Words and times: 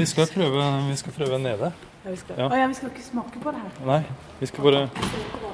Vi 0.00 0.06
skal 0.08 0.26
prøve, 0.32 0.66
vi 0.88 0.94
skal 0.96 1.12
prøve 1.12 1.38
nede. 1.38 1.68
Ja, 2.04 2.10
vi 2.10 2.16
skal. 2.16 2.38
Ja. 2.40 2.46
Å 2.48 2.56
ja, 2.56 2.68
vi 2.70 2.76
skal 2.78 2.88
ikke 2.88 3.02
smake 3.04 3.40
på 3.42 3.52
det 3.52 3.58
her. 3.60 3.72
Nei, 3.84 3.98
vi 4.38 4.46
skal 4.48 4.64
bare, 4.64 4.78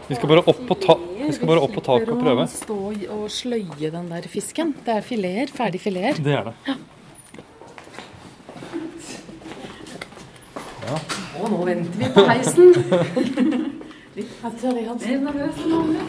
vi 0.06 0.18
skal 0.18 0.30
bare 0.30 0.44
opp 0.52 0.60
på, 0.68 0.76
ta, 0.84 0.94
vi 1.18 1.32
skal 1.34 1.50
bare 1.50 1.64
opp 1.66 1.72
på 1.74 1.82
taket 1.88 2.12
og 2.14 2.20
prøve. 2.22 2.44
Stå 2.52 2.76
og 3.16 3.24
sløye 3.34 3.90
den 3.90 4.06
der 4.12 4.28
fisken. 4.30 4.70
Det 4.86 4.94
er 5.00 5.02
fileter. 5.08 5.50
Ferdig 5.56 5.80
fileter. 5.82 6.22
Det 6.22 6.36
er 6.38 6.52
det. 6.52 6.76
Og 11.40 11.50
nå 11.50 11.58
venter 11.66 11.98
vi 12.04 12.12
på 12.14 12.26
heisen. 12.30 12.70
Mer 14.16 15.18
nervøs 15.26 15.58
enn 15.66 15.74
vanlig. 15.74 16.06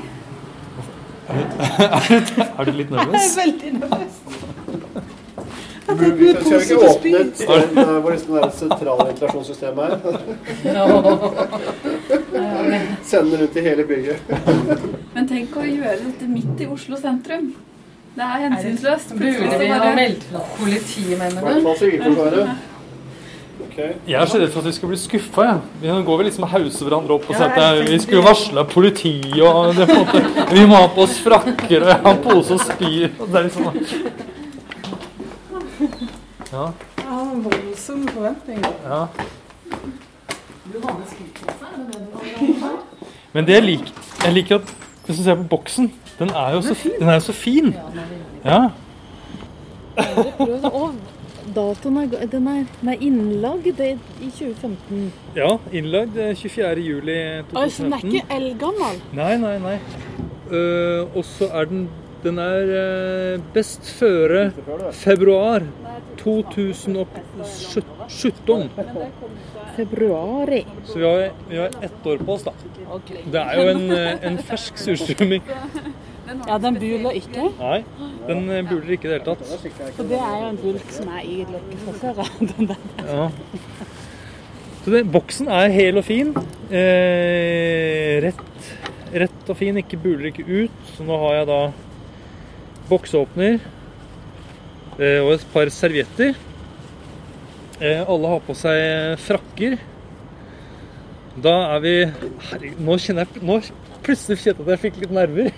Er 1.27 2.69
du 2.69 2.71
litt 2.77 2.93
nervøs? 2.93 3.17
Jeg 3.17 3.25
er 3.25 3.37
Veldig 3.41 3.73
nervøs. 3.81 4.16
Skal 5.87 6.15
vi 6.19 6.27
ikke 6.29 6.77
åpne 6.83 7.17
et 7.23 7.37
sted 7.39 7.77
hvor 7.77 8.11
liksom 8.11 8.35
det 8.35 8.53
sentrale 8.57 9.05
ventilasjonssystemet 9.07 9.83
er? 9.87 9.97
Sende 13.07 13.41
rundt 13.41 13.55
i 13.55 13.61
hele 13.61 13.83
bygget. 13.87 14.19
Men 15.15 15.27
tenk 15.29 15.55
å 15.57 15.65
gjøre 15.65 15.97
dette 16.03 16.27
midt 16.29 16.61
i 16.63 16.67
Oslo 16.71 16.99
sentrum. 16.99 17.53
Det 18.17 18.25
er 18.25 18.47
hensynsløst. 18.47 19.13
Burde 19.17 19.59
vi 19.61 19.67
ha 19.69 19.91
meldt 19.95 20.23
fra 20.31 20.41
politiet, 20.57 21.13
I 21.13 21.19
mener 21.19 21.43
hvert 21.45 21.59
du? 21.59 21.67
fall 21.67 21.77
Sivilforsvaret. 21.81 22.47
Ok. 23.67 23.77
Jeg 24.07 24.17
er 24.21 24.29
så 24.29 24.39
redd 24.41 24.51
for 24.53 24.61
at 24.61 24.69
vi 24.69 24.73
skal 24.77 24.91
bli 24.91 24.97
skuffa. 25.01 25.45
Ja. 25.45 25.57
Vi 25.81 25.93
går 26.07 26.19
vel 26.21 26.27
liksom 26.29 26.45
og 26.47 26.51
hauser 26.53 26.87
hverandre 26.87 27.17
opp 27.17 27.27
og 27.29 27.35
Ja, 27.35 27.43
sier 27.43 27.67
at 27.67 27.91
vi 27.91 27.99
skulle 28.01 28.23
varsla 28.25 28.63
politiet 28.69 29.37
og 29.45 29.77
det, 29.77 29.85
på 29.89 29.97
en 29.97 30.01
måte, 30.05 30.47
Vi 30.53 30.65
må 30.65 30.81
ha 30.81 30.87
på 30.93 31.05
oss 31.05 31.19
frakker 31.21 31.85
og 31.85 31.91
jeg 31.93 32.01
har 32.01 32.11
en 32.15 32.23
pose 32.25 32.57
og 32.57 32.65
spyr. 32.65 33.13
Og 33.19 33.29
det 33.29 33.39
er 33.39 33.47
liksom 33.49 33.63
Ja. 36.51 36.65
Jeg 36.97 37.05
har 37.05 37.31
en 37.33 37.43
voldsom 37.43 38.07
forventning. 38.07 38.65
ja. 38.85 39.05
Men 43.33 43.47
det 43.47 43.53
jeg 43.53 43.63
liker, 43.63 43.91
jeg 44.23 44.33
liker 44.33 44.55
at 44.55 44.75
Hvis 45.05 45.17
du 45.17 45.23
ser 45.23 45.35
på 45.35 45.43
boksen, 45.43 45.93
den 46.19 46.29
er 46.29 46.51
jo 46.53 46.61
så, 46.61 46.75
den 46.99 47.09
er 47.09 47.13
jo 47.13 47.19
så 47.19 47.33
fin. 47.33 47.75
Ja. 48.45 48.69
Og 50.63 50.93
datoen 51.55 51.97
er, 51.97 52.07
den 52.31 52.47
er, 52.47 52.63
den 52.81 52.89
er 52.89 52.93
innlagd 52.99 53.67
i 53.67 53.71
2015. 54.19 55.13
ja 55.35 55.57
innlagd 55.71 56.17
eh, 56.17 56.35
24. 56.35 56.81
juli 56.83 57.15
Oi, 57.55 57.69
så 57.69 57.83
den 57.83 57.93
er 57.93 57.99
2015. 58.03 58.11
ikke 58.11 58.25
eldgammel. 58.35 59.01
Nei, 59.13 59.37
nei, 59.37 59.59
nei. 59.63 59.77
Uh, 60.47 61.17
og 61.17 61.25
så 61.25 61.47
er 61.53 61.65
den 61.71 61.89
Den 62.23 62.39
er 62.41 62.71
eh, 62.77 63.39
best 63.53 63.83
føre 63.99 64.51
februar 64.97 65.61
2017. 66.17 68.69
Februari. 69.77 70.65
Så 70.85 70.99
vi 70.99 71.05
har, 71.05 71.31
vi 71.49 71.57
har 71.57 71.69
ett 71.81 72.07
år 72.07 72.17
på 72.17 72.33
oss, 72.33 72.43
da. 72.43 72.51
Det 73.31 73.41
er 73.41 73.53
jo 73.59 73.67
en, 73.75 73.91
eh, 73.91 74.27
en 74.27 74.37
fersk 74.49 74.77
surstrømming. 74.81 75.43
Ja, 76.27 76.57
den 76.59 76.75
buler 76.75 77.11
ikke. 77.15 77.43
Nei, 77.59 77.83
den 78.27 78.49
eh, 78.51 78.63
buler 78.67 78.89
ikke 78.97 79.07
i 79.07 79.09
det 79.11 79.17
hele 79.19 79.29
tatt. 79.29 79.41
For 79.95 80.03
det 80.09 80.19
er 80.19 80.35
jo 80.41 80.45
en 80.49 80.57
bulk 80.63 80.87
som 80.91 81.07
er 81.15 81.21
i 81.23 81.25
lokket 81.47 81.79
fra 81.85 81.93
før. 82.01 82.13
Ja. 83.07 83.25
Så 84.83 84.87
det, 84.91 85.11
boksen 85.11 85.47
er 85.51 85.67
hel 85.71 85.97
og 85.99 86.05
fin. 86.07 86.29
Eh, 86.71 88.23
rett, 88.23 88.59
rett 89.23 89.49
og 89.51 89.57
fin, 89.59 89.77
ikke 89.79 89.97
buler 90.03 90.25
ikke 90.31 90.47
ut. 90.47 90.77
Så 90.95 91.01
nå 91.07 91.15
har 91.25 91.33
jeg 91.41 91.45
da 91.51 91.61
boksåpner 92.89 93.57
eh, 94.99 95.19
og 95.21 95.33
et 95.35 95.45
par 95.53 95.71
servietter. 95.73 96.37
Eh, 97.77 98.01
alle 98.01 98.31
har 98.33 98.41
på 98.45 98.55
seg 98.57 99.17
frakker. 99.21 99.77
Da 101.37 101.53
er 101.75 101.83
vi 101.83 101.93
Herregud, 102.49 102.79
nå 102.81 102.95
kjenner 102.97 103.27
jeg 103.27 103.43
Nå 103.45 103.59
plutselig 104.07 104.39
kjente 104.41 104.63
jeg 104.63 104.65
at 104.65 104.71
jeg 104.73 104.83
fikk 104.85 105.01
litt 105.03 105.13
nerver. 105.13 105.51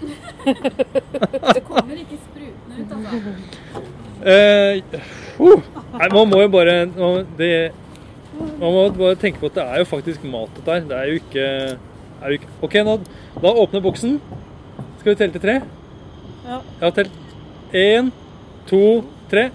Det 1.55 1.63
kommer 1.67 1.95
ikke 1.95 2.19
sprutende 2.25 2.81
ut, 2.81 2.97
altså. 2.97 3.85
Eh, 4.19 4.81
uh, 5.39 5.61
nei, 5.95 6.07
man 6.11 6.27
må 6.27 6.41
jo 6.43 6.49
bare 6.51 6.73
det, 7.39 7.71
man 8.59 8.73
må 8.75 8.81
bare 8.97 9.15
tenke 9.21 9.39
på 9.39 9.47
at 9.47 9.55
det 9.55 9.63
er 9.63 9.79
jo 9.79 9.87
faktisk 9.87 10.25
mat 10.27 10.51
dette 10.57 10.75
her. 10.75 10.87
Det 10.89 10.97
er 10.97 11.07
jo 11.07 11.21
ikke, 11.21 11.45
er 12.19 12.33
jo 12.33 12.39
ikke 12.41 12.51
OK, 12.67 12.79
nå, 12.83 12.97
da 13.39 13.53
åpner 13.63 13.85
boksen. 13.85 14.17
Skal 14.99 15.13
vi 15.13 15.19
telle 15.21 15.37
til 15.37 15.45
tre? 15.45 15.61
Ja. 16.45 16.59
Jeg 16.79 16.85
har 16.87 16.91
telt 16.91 17.11
én, 17.75 18.11
to, 18.69 18.81
tre. 19.31 19.49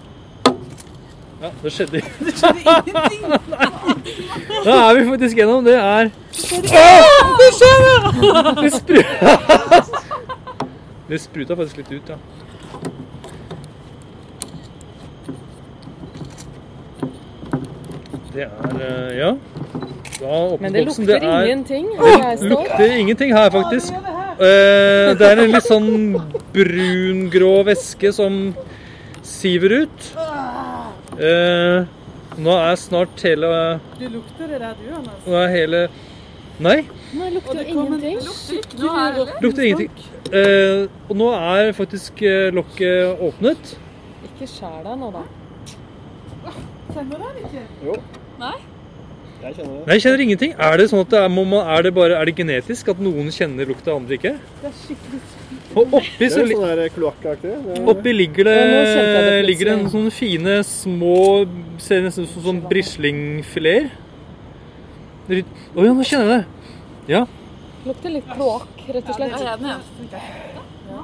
Ja, 1.41 1.49
det 1.63 1.71
skjedde 1.75 1.99
Det 2.25 2.33
skjedde 2.37 2.61
ingenting. 2.63 3.25
Da 4.65 4.75
er 4.89 4.93
vi 4.99 5.03
faktisk 5.09 5.37
gjennom. 5.41 5.65
Det 5.67 5.75
er 5.75 6.09
Det 6.31 7.51
skjer! 7.59 8.07
Det 8.61 8.71
spruta 8.73 9.33
Det 11.09 11.19
spruta 11.21 11.55
faktisk 11.59 11.77
litt 11.83 11.91
ut, 11.99 12.09
ja. 12.09 12.17
Det 18.33 18.41
er 18.43 18.79
eh, 18.81 19.17
Ja. 19.17 19.35
Da 20.19 20.25
åpner 20.25 20.61
Men 20.61 20.73
det 20.73 20.85
boksen. 20.85 21.05
lukter 21.05 21.27
er, 21.27 21.43
ingenting. 21.45 21.85
hvor 21.97 22.07
jeg 22.07 22.31
Det 22.31 22.39
står. 22.39 22.49
lukter 22.49 22.95
ingenting 22.97 23.33
her, 23.35 23.49
faktisk. 23.49 23.93
Eh, 23.93 25.17
det 25.19 25.21
er 25.31 25.41
en 25.43 25.51
litt 25.51 25.63
sånn 25.67 26.15
brungrå 26.55 27.51
væske 27.67 28.11
som 28.15 28.39
siver 29.25 29.81
ut. 29.83 30.09
Eh, 31.19 31.85
nå 32.35 32.55
er 32.59 32.75
snart 32.79 33.21
hele 33.23 33.47
Du 33.99 34.07
lukter 34.11 34.49
det 34.51 34.59
der, 34.59 34.75
du, 34.75 34.89
Anders. 34.95 35.21
Nå 35.25 35.37
er 35.39 35.53
hele 35.53 35.87
Nei, 36.59 36.85
Nå 37.11 37.29
lukter 37.33 37.57
det 37.59 37.65
ingenting. 37.67 38.19
skikkelig 38.23 39.25
lukter 39.43 39.63
ingenting. 39.67 40.05
Eh, 40.31 40.85
og 41.09 41.17
nå 41.19 41.31
er 41.35 41.73
faktisk 41.75 42.21
eh, 42.23 42.47
lokket 42.55 43.19
åpnet. 43.27 43.73
Ikke 44.29 44.47
skjær 44.47 44.77
deg 44.85 45.01
nå, 45.01 45.09
da. 45.11 45.25
Kjenner 46.93 47.19
du 47.19 47.25
den 47.25 47.41
ikke? 47.43 47.65
Jo. 47.83 47.97
Nei? 48.39 48.53
Jeg 49.43 49.57
kjenner 49.57 49.73
det. 49.73 49.81
Nei, 49.83 49.97
jeg 49.97 50.03
kjenner 50.05 50.23
ingenting. 50.25 50.53
Er 50.55 50.79
det 50.79 50.87
sånn 50.93 51.03
at 51.03 51.11
det 51.11 51.19
er, 51.25 51.33
må 51.35 51.43
man, 51.43 51.67
er 51.75 51.83
det 51.89 51.91
bare 51.97 52.21
er 52.21 52.31
det 52.31 52.37
genetisk 52.39 52.93
at 52.95 53.03
noen 53.03 53.27
kjenner 53.35 53.67
lukta, 53.67 53.95
andre 53.99 54.15
ikke? 54.15 54.37
Det 54.61 54.71
er 54.71 54.77
skikkelig 54.79 55.19
Og 55.75 55.91
oppi, 55.91 56.17
Det 56.19 56.31
så, 56.31 56.39
er 56.39 56.47
sånn. 56.47 56.61
Det 57.41 57.51
er- 57.51 57.87
oppi 57.91 58.13
ligger 58.15 58.43
det, 58.47 58.55
Ja, 58.55 59.21
det 59.27 59.45
ligger 59.45 59.65
det 59.65 59.73
en 59.73 59.89
sånn 59.89 59.91
sånne 59.91 60.11
fine, 60.11 60.63
små 60.63 61.17
Ser 61.77 62.01
nesten 62.01 62.23
ut 62.23 62.29
som 62.29 62.43
sånn 62.43 62.61
brislingfileter. 62.69 63.91
Å 65.27 65.43
oh, 65.75 65.83
ja, 65.83 65.91
nå 65.91 66.03
kjenner 66.05 66.29
jeg 66.29 66.39
det. 66.39 66.45
Ja. 67.07 67.25
Lukter 67.85 68.09
litt 68.09 68.27
kloakk, 68.29 68.69
rett 68.87 69.09
og 69.09 69.15
slett. 69.15 69.31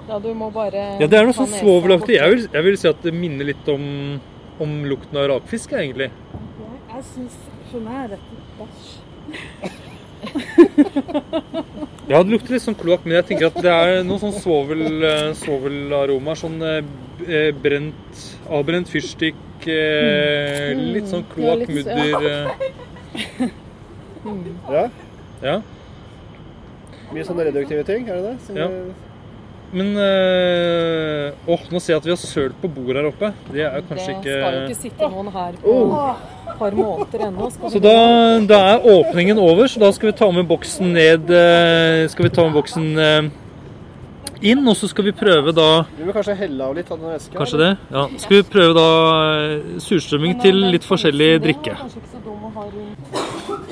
Ja, 0.07 0.19
du 0.19 0.33
må 0.33 0.51
bare 0.53 0.99
ja, 1.01 1.07
det 1.07 1.17
er 1.19 1.25
noe 1.25 1.33
sånn 1.35 1.51
svovelaktig. 1.51 2.15
Jeg 2.15 2.29
vil, 2.31 2.47
jeg 2.53 2.63
vil 2.63 2.77
si 2.77 2.87
at 2.87 3.01
det 3.03 3.13
minner 3.13 3.45
litt 3.45 3.67
om, 3.67 4.21
om 4.61 4.85
lukten 4.85 5.17
av 5.17 5.27
rakfisk, 5.33 5.73
egentlig. 5.73 6.11
Jeg 6.93 7.03
syns 7.11 7.35
for 7.71 7.79
meg 7.83 7.95
er 8.05 8.07
dette 8.15 8.33
bæsj. 8.61 8.87
Ja, 12.11 12.19
det 12.25 12.33
lukter 12.33 12.51
litt 12.57 12.63
sånn 12.65 12.75
kloakk, 12.75 13.05
men 13.07 13.15
jeg 13.21 13.25
tenker 13.29 13.47
at 13.47 13.59
det 13.63 13.71
er 13.71 14.01
noen 14.03 14.19
sånn 14.19 14.33
svovel, 14.35 14.81
eh, 15.07 15.29
svovelaromaer. 15.39 16.39
Sånn 16.41 16.57
eh, 16.67 16.81
eh, 17.23 17.51
brent, 17.55 18.23
avbrent 18.51 18.89
fyrstikk, 18.91 19.37
eh, 19.63 20.73
litt 20.75 21.07
sånn 21.07 21.23
Ja, 21.37 21.55
litt- 21.55 21.71
kloakkmudder 21.71 22.51
Ja. 24.71 24.83
Ja. 25.41 25.55
Mye 27.11 27.23
sånne 27.27 27.47
reduktive 27.47 27.83
ting, 27.87 28.07
er 28.09 28.15
det 28.19 28.23
det? 28.27 28.35
Som 28.45 28.57
Ja. 28.59 28.67
Men 29.71 29.93
øh, 29.95 31.31
Åh, 31.47 31.61
nå 31.71 31.79
ser 31.79 31.93
jeg 31.93 32.01
at 32.01 32.07
vi 32.07 32.11
har 32.11 32.19
søl 32.19 32.55
på 32.61 32.67
bordet 32.71 32.99
her 32.99 33.07
oppe. 33.07 33.29
Det 33.47 33.61
er 33.63 33.77
jo 33.77 33.81
Det 33.81 33.87
kanskje 33.87 34.07
skal 34.07 34.31
jo 34.31 34.47
ikke 34.49 34.63
ikke 34.65 34.81
sitte 34.81 35.11
noen 35.13 35.29
her 35.31 35.53
på 35.61 35.75
et 35.77 36.57
par 36.59 36.75
måneder 36.75 37.23
ennå. 37.29 37.47
Så 37.71 37.79
da, 37.83 37.93
da 38.51 38.59
er 38.73 38.89
åpningen 38.97 39.39
over, 39.39 39.71
så 39.71 39.79
da 39.79 39.93
skal 39.95 40.11
vi 40.11 40.17
ta 40.19 40.27
med 40.35 40.49
boksen 40.49 40.91
ned 40.97 41.31
eh, 41.31 42.09
Skal 42.11 42.27
vi 42.27 42.33
ta 42.35 42.45
med 42.49 42.57
boksen 42.59 42.89
eh, 42.99 43.31
inn, 44.51 44.67
og 44.67 44.75
så 44.75 44.89
skal 44.91 45.07
vi 45.07 45.15
prøve 45.15 45.53
da 45.55 45.69
Vi 45.95 46.07
må 46.07 46.15
kanskje 46.17 46.35
helle 46.43 46.67
av 46.67 46.75
litt 46.75 46.91
av 46.91 46.99
den 46.99 47.13
væska. 47.15 47.37
Kanskje 47.39 47.61
det? 47.63 47.71
Ja. 47.95 48.07
Skal 48.25 48.41
vi 48.41 48.47
prøve 48.51 48.75
da 48.75 48.89
surstrømming 49.87 50.39
til 50.43 50.65
litt 50.75 50.87
forskjellig 50.87 51.35
drikke. 51.47 51.77
Kanskje 51.79 52.03
ikke 52.03 52.17
så 52.17 52.25
dum 52.27 52.49
å 52.49 52.55
ha 52.57 52.67
rundt. 52.75 53.70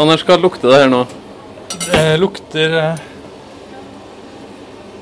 Anders, 0.00 0.22
hva 0.24 0.38
lukter 0.40 0.70
det 0.72 0.78
her 0.80 0.88
nå? 0.88 1.02
Det 1.84 2.04
lukter 2.20 2.76
eh, 2.80 3.00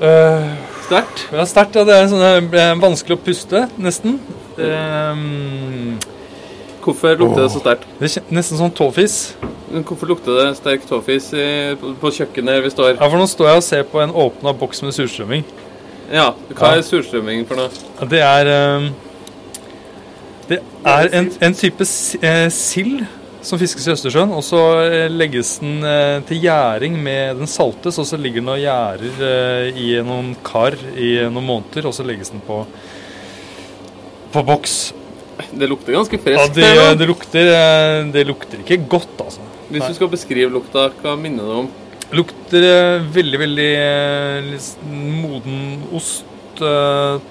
øh, 0.03 0.47
Sterkt? 0.89 1.21
Ja, 1.31 1.45
sterkt. 1.47 1.77
Ja, 1.77 1.85
det 1.87 1.95
er 1.95 2.09
sånn 2.11 2.23
eh, 2.51 2.71
vanskelig 2.81 3.15
å 3.15 3.21
puste, 3.23 3.61
nesten. 3.79 4.17
Um, 4.57 5.99
Hvorfor 6.83 7.13
lukter 7.15 7.45
det 7.45 7.51
så 7.53 7.61
sterkt? 7.61 7.85
det 7.99 8.09
er 8.09 8.25
nesten 8.35 8.59
sånn 8.59 8.73
tåfis. 8.75 9.15
Hvorfor 9.69 10.09
lukter 10.09 10.35
det 10.35 10.47
sterk 10.57 10.87
tåfis 10.89 11.29
på 12.01 12.11
kjøkkenet 12.17 12.63
vi 12.65 12.71
står? 12.73 12.95
Ja, 12.97 13.05
for 13.05 13.21
nå 13.21 13.27
står 13.29 13.51
jeg 13.51 13.61
og 13.61 13.65
ser 13.67 13.85
på 13.91 14.01
en 14.03 14.15
åpna 14.17 14.55
boks 14.57 14.81
med 14.83 14.97
surstrømming. 14.97 15.45
Ja, 16.11 16.31
hva 16.57 16.73
er 16.73 16.83
surstrømming 16.83 17.45
for 17.47 17.61
noe? 17.61 17.69
Det 18.09 18.19
er 18.25 18.51
um, 18.81 18.89
Det 20.49 20.59
er 20.89 21.13
en, 21.13 21.31
en 21.45 21.55
type 21.55 21.85
eh, 21.85 22.47
sild 22.49 23.05
som 23.41 23.59
fiskes 23.59 23.87
i 23.87 23.93
Østersjøen, 23.93 24.31
og 24.35 24.43
så 24.43 24.59
eh, 24.83 25.07
legges 25.11 25.55
den 25.61 25.83
eh, 25.87 26.19
til 26.27 26.41
gjæring 26.43 26.97
med 26.99 27.39
Den 27.39 27.49
saltes, 27.49 27.99
og 28.01 28.07
så 28.07 28.19
ligger 28.19 28.43
den 28.43 28.53
og 28.53 28.59
gjærer 28.59 29.21
eh, 29.29 29.79
i 29.79 29.89
noen 30.05 30.33
kar 30.45 30.75
i 30.95 31.15
noen 31.29 31.47
måneder, 31.47 31.87
og 31.89 31.95
så 31.95 32.05
legges 32.07 32.33
den 32.33 32.43
på 32.45 32.63
på 34.29 34.43
boks. 34.45 34.73
Det 35.57 35.65
lukter 35.65 35.95
ganske 35.95 36.19
Ja, 36.29 36.43
det, 36.53 36.67
det, 36.99 37.05
lukter, 37.09 37.47
det 38.13 38.25
lukter 38.29 38.59
ikke 38.61 38.77
godt, 38.91 39.15
altså. 39.23 39.41
Hvis 39.71 39.87
du 39.87 39.95
skal 39.97 40.11
beskrive 40.11 40.53
lukta, 40.53 40.83
hva 41.01 41.15
minner 41.17 41.47
det 41.49 41.55
om? 41.63 41.71
Lukter 42.13 42.67
veldig, 43.09 43.39
veldig 43.41 43.71
moden 45.23 45.63
ost, 45.97 46.61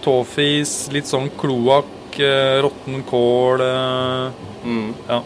tåfis, 0.03 0.75
litt 0.91 1.07
sånn 1.07 1.31
kloakk, 1.39 2.19
råtten 2.67 3.05
kål 3.07 3.67
Mm. 4.69 4.89
Ja. 5.07 5.23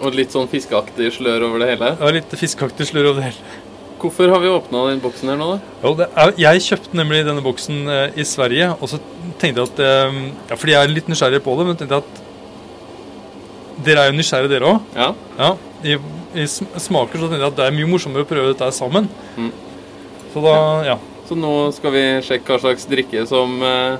Og 0.00 0.14
litt 0.14 0.30
sånn 0.32 0.46
fiskeaktig 0.48 1.10
slør 1.18 1.48
over 1.48 1.60
det 1.64 1.72
hele. 1.74 1.90
ja, 2.00 2.10
Litt 2.14 2.32
fiskeaktig 2.38 2.86
slør 2.88 3.10
over 3.10 3.20
det 3.20 3.32
hele. 3.32 3.58
Hvorfor 4.00 4.30
har 4.32 4.40
vi 4.40 4.48
åpna 4.48 4.86
den 4.88 5.00
boksen 5.02 5.28
her 5.28 5.36
nå, 5.36 5.46
da? 5.58 5.74
Jo, 5.82 5.90
det 5.98 6.06
jeg 6.40 6.62
kjøpte 6.64 6.96
nemlig 6.96 7.18
denne 7.26 7.42
boksen 7.44 7.82
eh, 7.92 8.14
i 8.16 8.24
Sverige, 8.24 8.70
og 8.80 8.88
så 8.88 8.96
tenkte 9.42 9.60
jeg 9.60 9.66
at 9.74 9.82
eh, 9.84 10.20
Ja, 10.48 10.56
fordi 10.56 10.72
jeg 10.72 10.86
er 10.86 10.94
litt 10.94 11.10
nysgjerrig 11.12 11.42
på 11.44 11.56
det, 11.58 11.66
men 11.68 11.76
tenkte 11.76 11.98
jeg 11.98 12.06
at 12.06 12.26
Dere 13.84 14.02
er 14.06 14.10
jo 14.10 14.16
nysgjerrige, 14.18 14.50
dere 14.52 14.70
òg. 14.74 14.88
Ja. 14.96 15.10
Ja, 15.40 15.50
i, 15.88 15.94
I 16.36 16.44
smaker 16.48 17.16
så 17.20 17.28
tenkte 17.30 17.40
jeg 17.44 17.48
at 17.52 17.60
det 17.60 17.66
er 17.68 17.76
mye 17.76 17.88
morsommere 17.88 18.26
å 18.26 18.28
prøve 18.28 18.50
dette 18.52 18.66
sammen. 18.76 19.06
Mm. 19.40 19.52
Så 20.34 20.42
da, 20.44 20.56
ja. 20.84 20.96
Så 21.28 21.36
nå 21.38 21.52
skal 21.72 21.94
vi 21.94 22.02
sjekke 22.26 22.52
hva 22.56 22.58
slags 22.60 22.84
drikke 22.90 23.22
som 23.30 23.54
eh, 23.64 23.94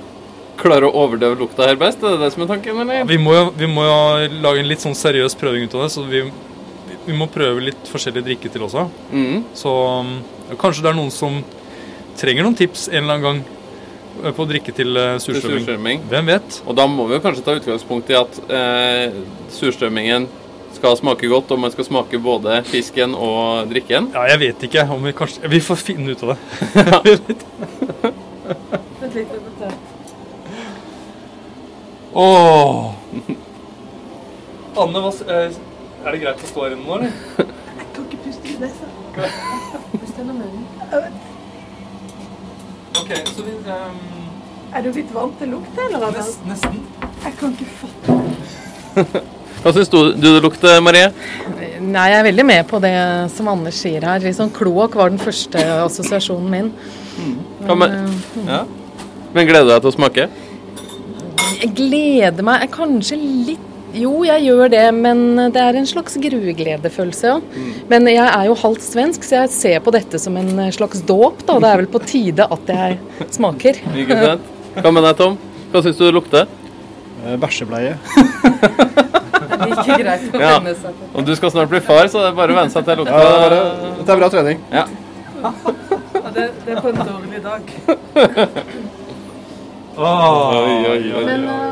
klarer 0.61 0.87
å 0.87 0.93
overdøve 1.03 1.39
lukta 1.39 1.67
her 1.67 1.79
best. 1.79 2.03
Er 2.03 2.15
det 2.15 2.25
det 2.25 2.31
som 2.35 2.45
er 2.45 2.51
tanken, 2.53 2.81
eller? 2.83 3.05
Vi 3.09 3.17
må, 3.21 3.33
jo, 3.37 3.47
vi 3.57 3.69
må 3.69 3.85
jo 3.87 4.41
lage 4.43 4.63
en 4.63 4.69
litt 4.69 4.83
sånn 4.83 4.97
seriøs 4.97 5.37
prøving 5.39 5.67
ut 5.67 5.77
av 5.77 5.85
det, 5.85 5.93
så 5.95 6.05
vi, 6.07 6.25
vi 7.07 7.17
må 7.17 7.29
prøve 7.31 7.65
litt 7.69 7.89
forskjellige 7.91 8.27
drikke 8.29 8.51
til 8.53 8.67
også. 8.67 8.85
Mm. 9.13 9.41
Så 9.57 9.73
ja, 10.51 10.59
kanskje 10.61 10.85
det 10.85 10.93
er 10.93 10.99
noen 10.99 11.13
som 11.15 11.41
trenger 12.19 12.45
noen 12.45 12.59
tips 12.59 12.89
en 12.91 13.01
eller 13.01 13.17
annen 13.17 13.25
gang 13.27 13.41
eh, 14.25 14.33
på 14.35 14.43
å 14.43 14.49
drikke 14.49 14.75
til 14.75 14.99
uh, 14.99 15.15
surstrømming. 15.23 16.05
Hvem 16.11 16.31
vet? 16.33 16.61
Og 16.65 16.77
da 16.77 16.85
må 16.89 17.07
vi 17.09 17.17
jo 17.17 17.23
kanskje 17.23 17.45
ta 17.47 17.57
utgangspunkt 17.57 18.11
i 18.11 18.19
at 18.19 18.39
eh, 18.47 19.19
surstrømmingen 19.55 20.29
skal 20.75 20.95
smake 20.97 21.27
godt, 21.29 21.51
og 21.51 21.59
man 21.61 21.73
skal 21.73 21.85
smake 21.87 22.19
både 22.23 22.61
fisken 22.69 23.13
og 23.17 23.69
drikken. 23.71 24.11
Ja, 24.15 24.25
jeg 24.31 24.41
vet 24.45 24.67
ikke 24.69 24.87
om 24.93 25.03
vi 25.03 25.13
kanskje 25.15 25.51
Vi 25.51 25.59
får 25.61 25.81
finne 25.83 26.15
ut 26.15 26.23
av 26.23 26.33
det. 26.33 26.39
Vent 29.01 29.15
litt, 29.15 29.31
vent 29.33 29.63
litt. 29.65 29.90
Åh! 32.13 32.93
Anne, 34.81 34.99
hva, 35.03 35.11
eh, 35.31 35.51
er 36.05 36.11
det 36.11 36.19
greit 36.21 36.41
å 36.43 36.47
stå 36.49 36.65
her 36.65 36.75
inne 36.75 36.87
nå, 36.87 36.97
eller? 36.97 37.11
Jeg 37.37 37.87
kan 37.95 38.07
ikke 38.07 38.19
puste 38.25 38.51
i 38.51 38.57
nesa. 38.59 38.89
Pust 39.95 40.19
gjennom 40.19 40.41
munnen. 40.41 40.65
Ok, 42.99 43.11
så 43.31 43.45
vi 43.45 43.53
um, 43.55 43.99
Er 44.75 44.83
du 44.83 44.91
litt 44.95 45.13
vant 45.15 45.37
til 45.39 45.53
lukt, 45.55 45.79
eller? 45.85 46.11
Nest, 46.15 46.43
Nesten. 46.47 46.81
Jeg 47.23 47.37
kan 47.39 47.55
ikke 47.55 47.69
fatte 47.79 49.21
Hva 49.61 49.71
syns 49.75 49.91
du, 49.93 49.97
du 50.17 50.27
det 50.27 50.43
lukter, 50.43 50.79
Marie? 50.83 51.11
Nei, 51.79 52.05
jeg 52.11 52.19
er 52.19 52.27
veldig 52.27 52.45
med 52.49 52.67
på 52.67 52.79
det 52.81 52.93
som 53.31 53.49
Anders 53.51 53.77
sier 53.83 54.03
her. 54.07 54.23
Liksom 54.23 54.49
Kloakk 54.55 54.95
var 54.97 55.11
den 55.13 55.21
første 55.21 55.61
assosiasjonen 55.83 56.47
min. 56.49 56.71
Mm. 57.17 57.35
Men, 57.59 57.67
ja, 57.69 57.75
Men, 57.75 58.47
ja. 58.47 58.61
Men 59.35 59.47
gleder 59.47 59.67
du 59.69 59.73
deg 59.75 59.83
til 59.85 59.91
å 59.91 59.95
smake? 59.99 60.25
Eh, 61.61 61.67
jeg 61.67 61.75
gleder 61.77 62.43
meg 62.47 62.65
jeg 62.65 62.73
kanskje 62.73 63.19
litt 63.21 63.67
Jo, 63.93 64.21
jeg 64.23 64.45
gjør 64.45 64.69
det, 64.71 64.83
men 64.95 65.51
det 65.51 65.59
er 65.59 65.75
en 65.75 65.87
slags 65.89 66.13
gruegledefølelse, 66.23 67.27
ja. 67.27 67.65
Men 67.91 68.05
jeg 68.07 68.23
er 68.23 68.45
jo 68.47 68.53
halvt 68.55 68.85
svensk, 68.85 69.25
så 69.27 69.41
jeg 69.41 69.51
ser 69.51 69.81
på 69.83 69.91
dette 69.91 70.15
som 70.21 70.37
en 70.39 70.61
slags 70.71 71.01
dåp, 71.03 71.41
da. 71.43 71.57
Det 71.59 71.71
er 71.73 71.81
vel 71.81 71.89
på 71.91 71.99
tide 72.07 72.45
at 72.55 72.71
jeg 72.71 73.25
smaker. 73.35 73.81
Ikke 74.05 74.15
sant? 74.15 74.47
Hva 74.77 74.93
med 74.95 75.03
deg, 75.09 75.17
Tom? 75.19 75.35
Hva 75.73 75.81
syns 75.83 75.99
du 75.99 76.05
det 76.05 76.13
lukter? 76.15 76.47
Eh, 77.25 77.35
Bæsjebleie. 77.41 77.97
Det 79.61 79.67
er 79.67 79.75
like 79.75 79.97
greit 79.99 80.23
å 80.23 80.39
vende 80.39 80.47
venne 80.47 80.71
seg 80.79 80.95
til. 80.95 81.09
Og 81.13 81.25
du 81.27 81.31
skal 81.37 81.51
snart 81.53 81.69
bli 81.69 81.81
far, 81.85 82.07
så 82.09 82.23
det 82.23 82.29
er 82.31 82.37
bare 82.39 82.55
å 82.55 82.57
venne 82.57 82.73
seg 82.73 82.87
til 82.87 82.95
Ja, 82.95 83.03
det 83.03 83.11
er 83.11 83.19
lukta. 83.19 83.41
bare, 83.43 83.59
dette 83.99 84.15
er 84.15 84.21
bra 84.21 84.29
trening. 84.33 84.63
Ja. 84.71 84.85
det, 86.37 86.47
det 86.65 86.73
er 86.73 86.81
på 86.81 86.89
en 86.89 87.03
dårlig 87.11 87.43
dag. 87.45 87.61
Oi, 89.97 90.87
oi, 90.87 91.13
oi. 91.13 91.25
Men 91.25 91.43
eh, 91.47 91.71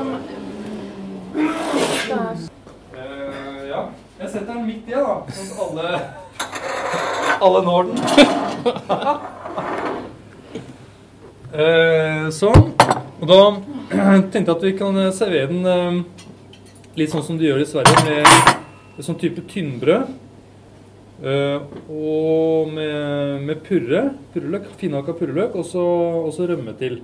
Eh, 2.93 3.67
ja. 3.69 3.83
Jeg 4.19 4.29
setter 4.29 4.53
den 4.53 4.65
midt 4.67 4.89
i, 4.89 4.95
da, 4.95 5.21
sånn 5.31 5.51
at 5.53 5.59
alle 5.63 5.85
alle 7.47 7.61
når 7.67 7.91
den. 7.91 7.99
Eh, 11.49 12.27
sånn. 12.29 12.67
Og 13.23 13.25
da 13.25 13.37
tenkte 14.29 14.37
jeg 14.37 14.51
at 14.53 14.65
vi 14.67 14.73
kan 14.77 14.99
servere 15.15 15.47
den 15.49 16.03
litt 16.99 17.09
sånn 17.09 17.23
som 17.25 17.39
de 17.39 17.47
gjør 17.47 17.63
i 17.63 17.65
Sverige, 17.65 18.03
med 18.05 18.99
en 18.99 19.07
sånn 19.07 19.17
type 19.17 19.41
tynnbrød. 19.49 20.11
Uh, 21.19 21.65
og 21.89 22.69
med, 22.71 23.41
med 23.47 23.63
purre. 23.65 24.03
Purreløk, 24.35 24.69
Finhakka 24.79 25.17
purreløk, 25.17 25.57
og 25.57 25.65
så 25.67 25.87
og 26.27 26.29
så 26.37 26.45
rømme 26.51 26.75
til. 26.79 26.99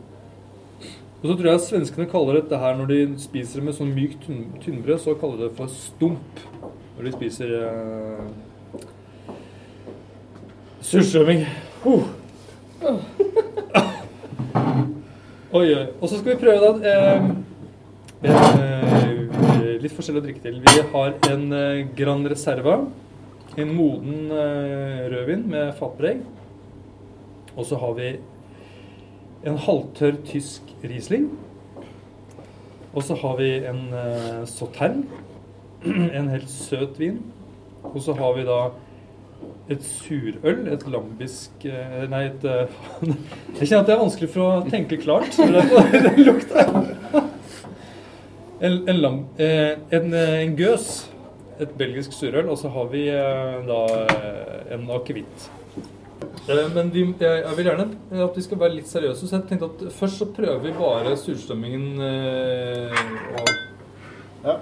Og 1.22 1.30
så 1.30 1.36
tror 1.38 1.50
jeg 1.50 1.64
svenskene 1.64 2.10
kaller 2.12 2.40
dette 2.40 2.60
her 2.60 2.76
når 2.78 2.92
de 2.92 3.00
spiser 3.24 3.64
med 3.66 3.78
sånn 3.78 3.94
mykt 3.96 4.26
tynn, 4.28 4.44
tynnbrød, 4.62 5.00
så 5.02 5.16
kaller 5.20 5.40
de 5.40 5.48
det 5.48 5.58
for 5.58 5.72
stump. 5.72 6.44
Når 6.96 7.08
de 7.08 7.14
spiser 7.16 7.50
uh, 7.60 8.26
surstrømming. 10.86 11.42
Uh. 11.86 12.06
oi, 15.58 15.68
oi. 15.74 15.88
Og 16.00 16.08
så 16.10 16.20
skal 16.20 16.32
vi 16.32 16.38
prøve 16.40 16.60
da 16.62 16.72
eh, 16.92 17.28
eh, 18.30 18.86
litt 19.82 19.96
forskjellig 19.96 20.22
å 20.22 20.26
drikke 20.26 20.44
til. 20.44 20.62
Vi 20.66 20.86
har 20.94 21.18
en 21.32 21.46
eh, 21.56 21.84
Gran 21.98 22.26
Reserva. 22.30 22.80
En 23.56 23.72
moden 23.76 24.32
eh, 24.34 25.06
rødvin 25.12 25.46
med 25.52 25.74
fatpreg. 25.80 26.24
Og 27.56 27.68
så 27.68 27.80
har 27.80 27.94
vi 27.98 28.16
en 29.46 29.60
halvtørr 29.62 30.18
tysk 30.26 30.74
Riesling. 30.84 31.30
Og 32.96 33.04
så 33.04 33.18
har 33.20 33.38
vi 33.38 33.50
en 33.68 33.86
uh, 33.94 34.42
Sautern. 34.50 35.06
En 36.18 36.32
helt 36.32 36.50
søt 36.50 37.00
vin. 37.00 37.20
Og 37.84 38.02
så 38.02 38.16
har 38.18 38.34
vi 38.38 38.46
da 38.48 38.60
et 39.70 39.82
surøl, 39.84 40.68
et 40.70 40.84
lambisk 40.90 41.66
eh, 41.66 42.04
Nei, 42.10 42.28
et 42.30 42.46
eh, 42.46 42.76
Jeg 43.60 43.68
kjenner 43.68 43.82
at 43.82 43.90
det 43.90 43.96
er 43.96 44.02
vanskelig 44.02 44.30
for 44.34 44.46
å 44.46 44.70
tenke 44.70 45.00
klart. 45.02 45.38
Den 46.06 46.22
lukta. 46.22 46.66
En, 48.62 48.78
en, 48.88 49.02
lam, 49.02 49.20
eh, 49.42 49.76
en, 49.94 50.14
eh, 50.16 50.38
en 50.46 50.56
gøs, 50.58 50.90
et 51.62 51.74
belgisk 51.78 52.14
surøl, 52.16 52.48
og 52.52 52.60
så 52.62 52.72
har 52.72 52.90
vi 52.94 53.08
eh, 53.12 53.58
da 53.68 53.82
eh, 54.06 54.76
en 54.78 54.88
akevitt. 54.96 55.50
Eh, 56.48 56.68
Men 56.76 56.92
vi, 56.94 57.06
jeg, 57.20 57.44
jeg 57.46 57.58
vil 57.58 57.66
gjerne 57.70 57.88
at 58.26 58.36
vi 58.38 58.42
skal 58.46 58.60
være 58.62 58.76
litt 58.76 58.90
seriøse, 58.92 59.28
så 59.28 59.36
jeg 59.40 59.48
tenkte 59.50 59.70
at 59.72 59.84
først 59.98 60.20
så 60.22 60.28
prøver 60.36 60.60
vi 60.66 60.72
bare 60.78 61.16
surstrømmingen 61.18 62.02
eh, 62.02 63.04
og, 63.40 63.50
Ja. 64.46 64.58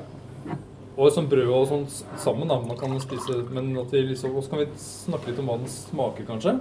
og 0.97 1.09
sånn 1.11 1.27
brød 1.27 1.49
og 1.51 1.67
sånn 1.67 1.85
sammen. 2.21 2.47
da, 2.47 2.59
man 2.61 2.77
kan 2.79 2.93
spise, 3.03 3.41
Men 3.51 3.73
at 3.81 3.91
vi 3.91 4.01
liksom, 4.13 4.35
også 4.35 4.49
kan 4.53 4.59
vi 4.63 4.67
snakke 4.79 5.31
litt 5.31 5.39
om 5.43 5.49
hva 5.51 5.57
den 5.59 5.67
smaker, 5.67 6.23
kanskje. 6.29 6.57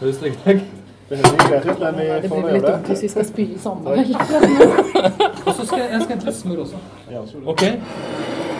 Høres 0.00 0.18
det 0.22 0.34
greit? 0.44 0.64
Det 1.08 1.18
høres 1.18 1.32
ikke 1.34 1.48
greit 1.48 1.66
ut, 1.68 1.80
men 1.80 1.94
vi 1.98 2.04
Det 2.24 2.28
får 2.30 2.42
blir 2.42 2.52
litt 2.52 2.62
gjøre 2.62 2.72
dumt 2.72 2.86
det. 2.86 2.88
hvis 2.94 3.02
vi 3.02 3.08
skal 3.12 3.24
spy 3.28 3.44
sammen. 3.58 3.86
Og 5.46 5.54
så 5.54 5.64
skal 5.66 5.78
jeg, 5.82 5.90
jeg 5.90 6.02
skal 6.02 6.12
hente 6.14 6.26
litt 6.30 6.38
smør 6.38 6.62
også. 6.64 6.78
Ja, 7.10 7.20
OK. 7.52 7.64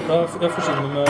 Da 0.08 0.18
jeg 0.20 0.50
forsyner 0.52 0.88
med 0.92 1.06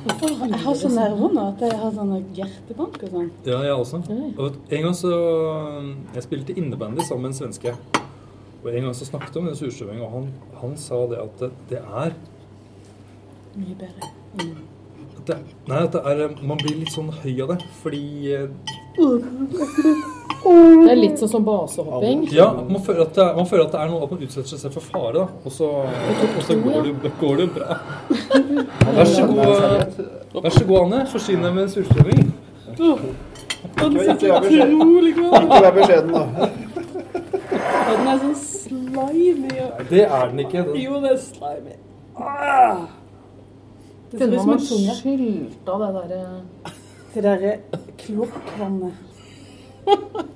Jeg 0.00 0.60
har 0.64 0.74
så 0.80 0.88
nerver 0.88 1.32
nå 1.34 1.42
at 1.50 1.60
jeg 1.60 1.76
har 1.76 1.90
sånne 1.92 2.20
hjertebank 2.36 2.94
og 3.04 3.10
sånn. 3.12 3.26
Ja, 3.44 3.58
jeg 3.66 3.74
også. 3.74 4.00
Og 4.40 4.54
en 4.72 4.84
gang 4.86 4.94
så 4.96 5.10
Jeg 6.14 6.24
spilte 6.24 6.56
innebandy 6.56 7.04
sammen 7.04 7.26
med 7.28 7.34
en 7.34 7.36
svenske. 7.36 7.74
Og 8.64 8.68
en 8.72 8.86
gang 8.88 8.94
så 8.96 9.04
snakket 9.08 9.34
vi 9.36 9.40
om 9.42 9.46
den 9.50 9.56
surstrømmingen, 9.56 10.04
og 10.04 10.10
han, 10.14 10.30
han 10.62 10.72
sa 10.80 11.02
det 11.08 11.20
at 11.20 11.38
det, 11.40 11.50
det 11.70 11.78
er 11.80 12.16
Mye 13.56 13.76
bedre. 13.76 14.08
at 15.18 15.26
det, 15.26 15.36
Nei, 15.68 15.78
at 15.84 15.92
det 15.96 16.02
er 16.06 16.34
Man 16.46 16.60
blir 16.60 16.76
litt 16.80 16.92
sånn 16.94 17.08
høy 17.22 17.40
av 17.44 17.54
det, 17.54 17.58
fordi 17.82 18.02
eh, 18.36 18.48
Det 20.50 20.90
er 20.90 20.98
litt 20.98 21.18
sånn 21.20 21.30
som 21.30 21.44
basehopping. 21.46 22.22
Ja, 22.34 22.48
man 22.68 22.82
føler 22.82 23.02
at 23.06 23.14
det, 23.14 23.22
er- 23.24 23.36
man 23.36 23.46
føler 23.46 23.64
at 23.68 23.72
det 23.74 23.80
er 23.80 23.88
noe 23.92 24.02
at 24.06 24.10
man 24.14 24.22
utsetter 24.26 24.58
seg 24.58 24.72
for 24.74 24.80
fare, 24.82 25.12
da. 25.14 25.26
Og 25.46 25.52
så, 25.54 25.68
og 25.84 26.42
så 26.46 26.56
går, 26.64 26.88
det, 27.02 27.12
går 27.20 27.36
det 27.42 27.48
bra. 27.54 27.76
Vær 28.10 29.04
så 29.10 29.26
god, 29.30 29.44
vær 30.42 30.50
så 30.56 30.64
god 30.66 30.78
Anne. 30.84 31.00
Forsyn 31.12 31.42
deg 31.46 31.54
med 31.54 31.68
surstrømming. 31.74 32.32
Og 32.80 33.80
den 33.80 33.96
Ikke 34.00 34.30
vær 34.32 34.40
beskjeden. 34.40 34.78
vær 35.50 35.74
beskjeden, 35.76 36.10
da. 36.14 36.48
Den 37.90 38.08
er 38.08 38.18
sånn 38.24 38.38
slimy. 38.40 39.54
Det 39.90 40.04
er 40.06 40.30
den 40.32 40.38
ikke. 40.46 40.64
Den, 40.70 40.80
Jo, 40.80 41.00
det 41.04 41.10
er 41.12 41.20
slimy. 41.22 41.76
Ah. 42.16 42.86
Det 44.10 44.18
ser 44.18 44.32
ut 44.34 44.40
som 44.40 44.48
man 44.50 44.58
en 44.58 44.96
skylt 44.98 45.68
av 45.70 45.78
det 45.84 45.90
derre 46.10 46.22
Det 47.14 47.22
derre 47.22 47.52
kloakkvannet. 48.00 49.06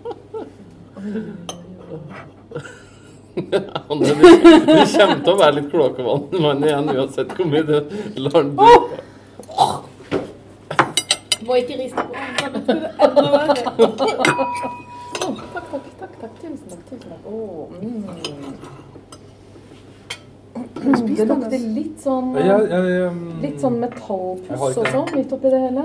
Anne, 3.91 4.05
du, 4.05 4.11
du 4.15 4.21
kommer 4.97 5.19
til 5.25 5.33
å 5.33 5.35
være 5.37 5.55
litt 5.59 5.69
kloakkvann 5.73 6.65
igjen 6.65 6.87
uansett 6.95 7.31
hvor 7.37 7.47
mye 7.51 7.65
du 7.67 7.77
lar 8.23 8.39
den 8.39 8.53
drikke. 8.61 8.99
Må 11.45 11.53
ikke 11.61 11.75
riste 11.77 12.01
på. 12.01 12.13
Takk, 15.25 15.39
takk, 15.71 15.87
takk, 15.99 16.15
takk. 16.21 16.33
Tusen 16.41 16.69
takk. 16.71 16.83
tusen 16.89 17.09
takk. 17.11 17.23
Oh, 17.29 17.63
mm. 17.83 18.05
Det 20.55 21.25
lukter 21.27 21.59
litt 21.75 21.99
sånn 22.03 22.35
jeg, 22.39 22.47
jeg, 22.47 22.59
um, 23.09 23.19
Litt 23.43 23.61
sånn 23.63 23.77
metallpuss 23.83 24.77
og 24.79 24.85
sånn 24.93 25.09
midt 25.17 25.33
oppi 25.35 25.49
det 25.53 25.61
hele. 25.67 25.85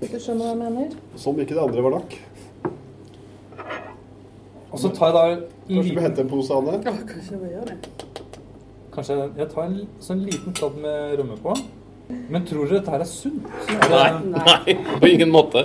Hvis 0.00 0.10
du 0.10 0.18
skjønner 0.18 0.42
hva 0.42 0.50
jeg 0.52 0.60
mener? 0.60 0.88
Som 1.20 1.34
ikke 1.40 1.54
det 1.54 1.62
andre 1.64 1.80
var 1.86 1.92
lakk. 2.00 2.10
Og 4.74 4.80
så 4.82 4.90
tar 4.90 5.06
jeg 5.12 5.14
da 5.14 5.22
en 5.30 5.42
Kanskje 5.68 5.82
vi 5.82 5.88
hente 5.94 6.02
henter 6.04 6.24
en 6.24 6.30
pose, 6.32 6.54
Anne? 6.58 6.72
Ja, 6.84 6.92
Kanskje 7.08 7.38
vi 7.40 7.52
gjør 7.54 7.64
det. 7.70 7.76
kanskje 8.94 9.14
jeg 9.38 9.48
tar 9.50 9.62
en 9.64 9.78
sånn 10.02 10.20
liten 10.26 10.54
kladd 10.54 10.76
med 10.82 11.14
rømme 11.18 11.36
på. 11.42 11.54
Men 12.30 12.44
tror 12.46 12.66
dere 12.68 12.78
dette 12.80 12.92
her 12.92 13.02
er 13.02 13.08
sunt? 13.08 13.46
Nei, 13.90 14.10
nei, 14.34 14.74
på 15.00 15.08
ingen 15.08 15.32
måte. 15.34 15.64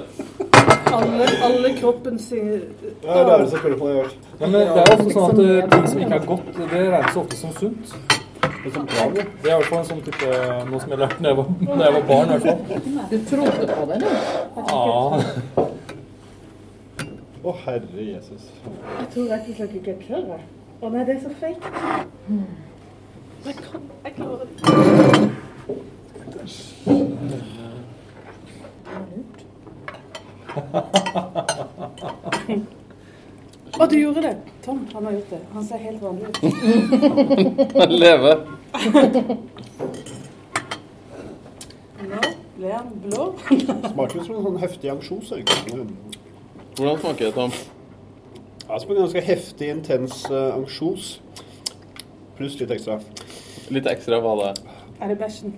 Alle, 0.93 1.27
alle 1.45 1.73
kroppen 1.77 2.15
sier 2.21 2.63
Ja, 3.03 3.17
det 3.25 3.33
er 3.33 3.43
det 3.43 3.49
selvfølgelig 3.51 3.79
på 3.81 3.89
det. 3.89 3.97
Ja, 4.39 4.47
men 4.47 4.55
det 4.55 4.63
er 4.63 4.79
jo 4.79 4.95
ofte 4.95 5.13
sånn 5.17 5.27
at 5.33 5.41
eh, 5.43 5.67
ting 5.73 5.85
som 5.91 6.01
ikke 6.05 6.17
er 6.21 6.25
godt, 6.31 6.47
det 6.57 6.81
regnes 6.95 7.19
ofte 7.23 7.39
som 7.41 7.53
sunt. 7.59 7.93
Det 8.39 8.71
er. 8.75 9.11
Det 9.13 9.51
er 9.51 9.53
i 9.53 9.57
hvert 9.59 9.69
fall 9.69 9.79
en 9.83 9.89
sånn 9.91 10.01
type 10.07 10.31
noe 10.69 10.79
som 10.81 10.95
jeg 10.95 11.01
lærte 11.03 11.21
da 11.23 11.33
jeg 11.33 11.37
var, 11.41 11.51
da 11.69 11.83
jeg 11.85 11.97
var 11.97 12.07
barn. 12.09 12.29
i 12.29 12.37
hvert 12.37 12.45
fall. 12.47 12.59
Du 13.11 13.17
trodde 13.29 13.69
på 13.75 13.89
det, 13.91 13.99
du? 13.99 14.09
Ja. 14.73 15.69
Å, 17.49 17.53
herre 17.63 18.03
Jesus. 18.03 18.43
Jeg 18.61 19.07
tror 19.13 19.29
rett 19.31 19.47
og 19.49 19.55
slett 19.57 19.71
ikke 19.79 19.95
jeg 19.95 20.21
det. 20.27 20.35
Å 20.85 20.89
nei, 20.93 21.01
det 21.07 21.15
er 21.15 21.21
så 21.23 21.31
feigt. 21.39 21.65
Jeg 23.45 23.55
kan 23.57 23.81
Jeg 24.03 24.11
klarer 24.19 24.45
det. 24.45 24.51
Å, 33.79 33.87
du 33.87 33.95
gjorde 33.97 34.21
det. 34.27 34.35
Tom, 34.65 34.85
han 34.93 35.09
har 35.09 35.11
gjort 35.17 35.31
det. 35.33 35.41
Han 35.55 35.63
ser 35.71 35.79
helt 35.87 36.01
vanlig 36.05 36.25
ut. 36.29 36.37
Han 37.79 37.91
lever. 37.97 38.35
Nå 42.09 42.21
ble 42.59 42.69
han 42.75 42.89
blå. 43.07 43.23
Smaker 43.47 44.19
som 44.21 44.35
en 44.35 44.45
sånn 44.51 44.61
heftig 44.61 44.93
ansjos. 44.93 45.33
Hvordan 46.79 46.99
smaker 46.99 47.25
det, 47.25 47.33
Tom? 47.35 47.51
Ja, 48.69 48.77
som 48.79 48.91
en 48.93 49.01
ganske 49.01 49.21
heftig, 49.21 49.67
intens 49.67 50.21
uh, 50.31 50.53
ansjos. 50.55 51.07
Pluss 52.37 52.53
litt 52.61 52.69
ekstra. 52.71 52.99
Litt 53.73 53.87
ekstra 53.91 54.19
hva 54.23 54.35
det 54.39 54.45
er. 54.53 55.09
Det 55.09 55.17
bæsjen? 55.19 55.57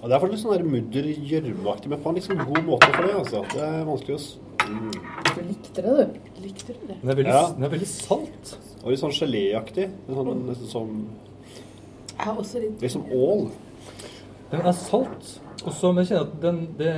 Og 0.00 0.06
det 0.08 0.14
er 0.16 0.22
faktisk 0.22 0.46
sånn 0.46 0.54
der 0.54 0.64
mudder 0.64 1.08
gjørmeaktig, 1.12 1.90
men 1.92 2.00
på 2.00 2.08
en 2.08 2.16
litt 2.16 2.24
sånn 2.24 2.40
god 2.40 2.62
måte 2.70 2.88
for 2.94 3.04
det. 3.04 3.18
altså. 3.18 3.42
Det 3.52 3.66
er 3.66 3.84
vanskelig 3.88 4.16
å 4.16 4.22
s... 4.22 4.30
Mm. 4.70 4.94
Du 5.28 5.42
likte 5.44 5.84
det, 5.84 5.92
du. 5.98 6.30
Likte 6.46 6.76
du 6.78 6.86
det? 6.86 6.96
Den 7.02 7.12
er 7.12 7.18
veldig, 7.18 7.34
Ja. 7.34 7.42
den 7.58 7.66
er 7.68 7.74
veldig 7.74 7.90
salt. 7.90 8.54
Og 8.80 8.94
litt 8.94 9.02
sånn 9.02 9.12
geléaktig. 9.18 9.90
Sånn, 10.06 10.30
Sånn, 10.30 10.40
nesten 10.48 10.72
som, 10.72 10.94
Jeg 12.16 12.64
litt 12.64 12.86
litt 12.86 12.96
som 12.96 13.04
ål. 13.12 13.50
Den 14.54 14.64
er 14.64 14.78
salt. 14.80 15.34
Og 15.66 15.72
så, 15.76 15.92
men 15.92 16.06
jeg 16.06 16.14
kjenner 16.14 16.30
at 16.30 16.40
den 16.46 16.62
det, 16.80 16.94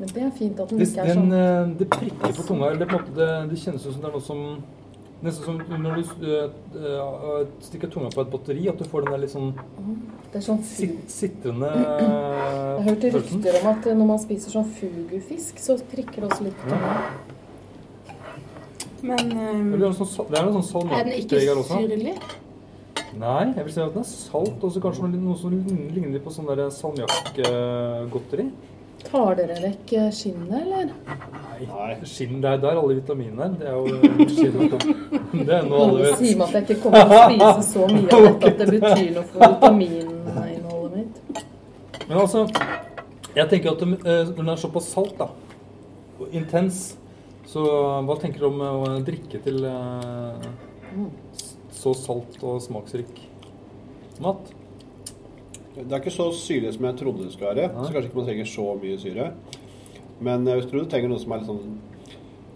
Men 0.00 0.12
det 0.16 0.22
er 0.24 0.30
fint 0.36 0.60
at 0.62 0.70
den 0.72 0.84
ikke 0.84 1.04
er 1.04 1.16
sånn 1.18 1.32
Den, 1.32 1.72
det 1.80 1.88
prikker 1.92 2.36
på 2.36 2.44
tunga. 2.48 2.70
Eller 2.72 2.88
på 2.88 2.96
en 2.96 3.02
måte 3.02 3.16
det, 3.16 3.30
det 3.50 3.58
kjennes 3.60 3.84
ut 3.84 3.92
som 3.92 4.00
det 4.00 4.08
er 4.08 4.14
noe 4.16 4.24
som 4.24 4.44
Nesten 5.20 5.44
som 5.44 5.80
når 5.84 5.98
du 5.98 6.28
eh, 6.32 6.52
eh, 6.80 7.40
stikker 7.60 7.90
tunga 7.92 8.08
på 8.14 8.22
et 8.22 8.30
batteri, 8.32 8.62
at 8.70 8.78
du 8.80 8.86
får 8.88 9.04
den 9.04 9.12
der 9.12 9.20
litt 9.20 9.32
sånn 9.34 9.50
Det 10.30 10.38
er 10.38 10.44
sånn 10.46 10.62
sit, 10.64 10.94
sitrende 11.12 11.68
Jeg 11.76 12.86
hørte 12.86 13.10
rykter 13.18 13.58
om 13.58 13.68
at 13.74 13.88
når 13.90 14.08
man 14.14 14.22
spiser 14.22 14.54
sånn 14.54 14.70
fugufisk, 14.78 15.60
så 15.60 15.76
prikker 15.92 16.24
det 16.24 16.30
også 16.30 16.46
litt 16.48 16.56
på 16.62 16.72
tunga. 16.72 16.94
Men 19.10 19.32
Eller 19.34 19.90
um, 19.90 19.98
sånn, 20.00 20.30
det 20.32 20.40
er 20.40 20.48
noe 20.48 20.64
sånn 20.64 20.96
er 20.96 21.04
den 21.04 21.20
ikke 21.20 21.42
syrlig? 21.68 22.16
Nei, 23.20 23.44
jeg 23.56 23.66
vil 23.66 23.72
si 23.74 23.80
at 23.82 23.92
den 23.92 24.04
er 24.06 24.08
salt, 24.08 24.64
og 24.64 24.72
så 24.72 24.80
kanskje 24.80 25.12
noe, 25.12 25.36
som 25.36 25.52
ligner 25.52 26.14
litt 26.14 26.24
på 26.24 26.32
sånn 26.32 26.48
salmiakkgodteri. 26.78 28.48
Tar 29.06 29.36
dere 29.38 29.56
vekk 29.62 29.92
skinnet, 30.14 30.54
eller? 30.60 30.90
Nei. 31.60 31.94
Skinn, 32.08 32.40
det 32.40 32.50
er 32.50 32.60
der 32.62 32.78
alle 32.80 32.96
vitaminene 32.98 33.46
er. 33.46 33.56
Det 33.60 33.68
er 33.68 33.74
jo 33.76 34.28
skinnet. 34.34 34.84
Det 35.46 35.54
er 35.54 35.66
noe 35.68 35.82
alle 35.86 36.04
vet. 36.04 36.18
sier 36.20 36.38
meg 36.40 36.48
at 36.48 36.56
jeg 36.56 36.66
ikke 36.66 36.82
kommer 36.84 37.06
til 37.06 37.16
å 37.16 37.50
spise 37.54 37.66
så 37.70 37.88
mye 37.90 38.08
av 38.16 38.24
dette 38.26 38.48
at 38.50 38.60
det 38.60 38.68
betyr 38.74 39.10
noe 39.16 39.26
for 39.30 39.44
vitamininnholdet 39.44 40.96
mitt. 40.96 41.44
Men 42.08 42.16
altså, 42.18 42.44
jeg 43.36 43.46
tenker 43.52 43.70
at 43.76 43.84
eh, 43.86 43.92
når 44.02 44.38
den 44.40 44.52
er 44.54 44.60
såpass 44.64 44.88
salt, 44.90 45.14
da, 45.20 45.28
og 46.20 46.34
intens, 46.36 46.80
så 47.50 47.62
hva 48.06 48.16
tenker 48.20 48.42
du 48.42 48.48
om 48.50 48.64
eh, 48.64 48.80
å 48.80 48.96
drikke 49.06 49.38
til 49.44 49.62
eh, 49.70 50.48
så 51.80 51.94
salt 51.96 52.40
og 52.42 52.58
smaksrik 52.64 53.22
mat? 54.20 54.50
Det 55.74 55.86
er 55.92 56.00
ikke 56.00 56.12
så 56.12 56.26
syrlig 56.34 56.72
som 56.74 56.84
jeg 56.88 56.96
trodde 56.98 57.24
det 57.24 57.32
skulle 57.34 57.52
være. 57.54 57.68
Ja. 57.70 57.84
Så 57.84 57.92
kanskje 57.94 58.08
ikke 58.10 58.18
man 58.20 58.26
trenger 58.26 58.48
så 58.50 58.66
mye 58.82 58.98
syre. 58.98 59.28
Men 60.20 60.46
jeg 60.50 60.66
tror 60.68 60.82
du 60.84 60.90
trenger 60.92 61.12
noe 61.12 61.22
som 61.22 61.32
er 61.32 61.40
litt 61.40 61.48
sånn 61.48 61.78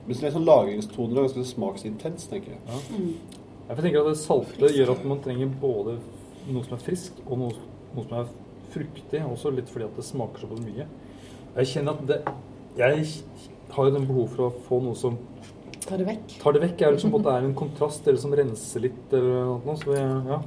Hvis 0.04 0.18
det 0.21 0.26
er 0.28 0.35
sånn 0.35 0.44
lagringstoner 0.49 1.16
og 1.16 1.28
ganske 1.30 1.44
smaksintens, 1.49 2.26
tenker 2.28 2.52
jeg. 2.52 2.80
Jeg 3.71 3.76
tenker 3.78 4.02
at 4.02 4.11
det 4.11 4.18
salte 4.21 4.68
gjør 4.75 4.90
at 4.92 5.04
man 5.09 5.23
trenger 5.25 5.49
både 5.62 5.94
noe 6.52 6.64
som 6.66 6.75
er 6.76 6.83
friskt, 6.85 7.23
og 7.25 7.38
noe, 7.40 7.54
noe 7.94 8.04
som 8.04 8.18
er 8.18 8.26
fruktig. 8.75 9.23
Også 9.25 9.52
litt 9.54 9.71
fordi 9.73 9.87
at 9.87 9.97
det 9.97 10.04
smaker 10.04 10.44
såpass 10.44 10.61
mye. 10.66 10.85
Jeg 11.54 11.71
kjenner 11.71 11.94
at 11.97 12.04
det 12.11 12.18
Jeg 12.76 13.06
har 13.71 13.88
jo 13.88 13.94
den 13.94 14.06
behov 14.11 14.28
for 14.35 14.49
å 14.50 14.52
få 14.66 14.83
noe 14.85 14.99
som 14.99 15.16
Tar 15.85 16.00
det 16.00 16.06
vekk. 16.09 16.37
tar 16.40 16.52
det 16.56 16.61
vekk. 16.62 16.83
Eller 16.83 17.00
som 17.00 17.12
på 17.12 17.18
en 17.21 17.26
er 17.33 17.44
en 17.49 17.56
kontrast, 17.56 18.06
eller 18.09 18.21
som 18.21 18.33
renser 18.37 18.80
litt, 18.85 19.02
eller 19.12 19.56
noe. 19.64 19.75
Så 19.80 19.97
ja. 19.97 20.38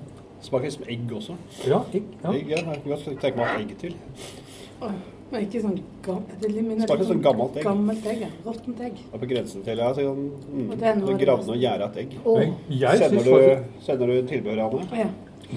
Smaker 0.41 0.69
som 0.69 0.83
egg 0.87 1.13
også. 1.17 1.35
Ja, 1.67 1.81
egg. 1.93 2.09
Ja. 2.23 2.31
Egg, 2.33 2.49
ja, 2.51 2.57
jeg 2.57 2.65
kan 2.65 2.91
godt 2.91 3.05
tenke 3.21 3.37
meg 3.37 3.45
å 3.45 3.51
ha 3.51 3.61
egg 3.61 3.71
til. 3.81 3.95
Men 5.27 5.43
ikke 5.43 5.59
sånn 5.59 5.77
gammelt 6.05 6.35
Det 6.39 6.51
Smaker 6.55 7.01
som 7.01 7.09
sånn 7.09 7.23
gammelt 7.25 7.57
egg. 7.57 7.65
Gammelt 7.67 8.05
egg, 8.07 8.21
ja. 8.23 8.29
Råttent 8.45 8.83
egg. 8.87 8.99
Det 9.01 9.17
er 9.17 9.23
på 9.23 9.29
grensen 9.33 9.65
til 9.65 9.81
ja, 9.83 9.87
sånn, 9.97 10.27
mm, 10.47 10.67
Og 10.95 11.23
gravne 11.23 11.55
og 11.55 11.63
gjære 11.65 11.87
et 11.89 12.01
egg. 12.03 12.17
Syns 12.17 13.01
Sender 13.01 13.17
faktisk, 13.17 13.31
du, 13.31 13.81
sender 13.87 14.13
du 14.13 14.29
tilbehør, 14.31 14.61
Anne? 14.67 14.85
Å 14.87 15.01
ja. 15.01 15.09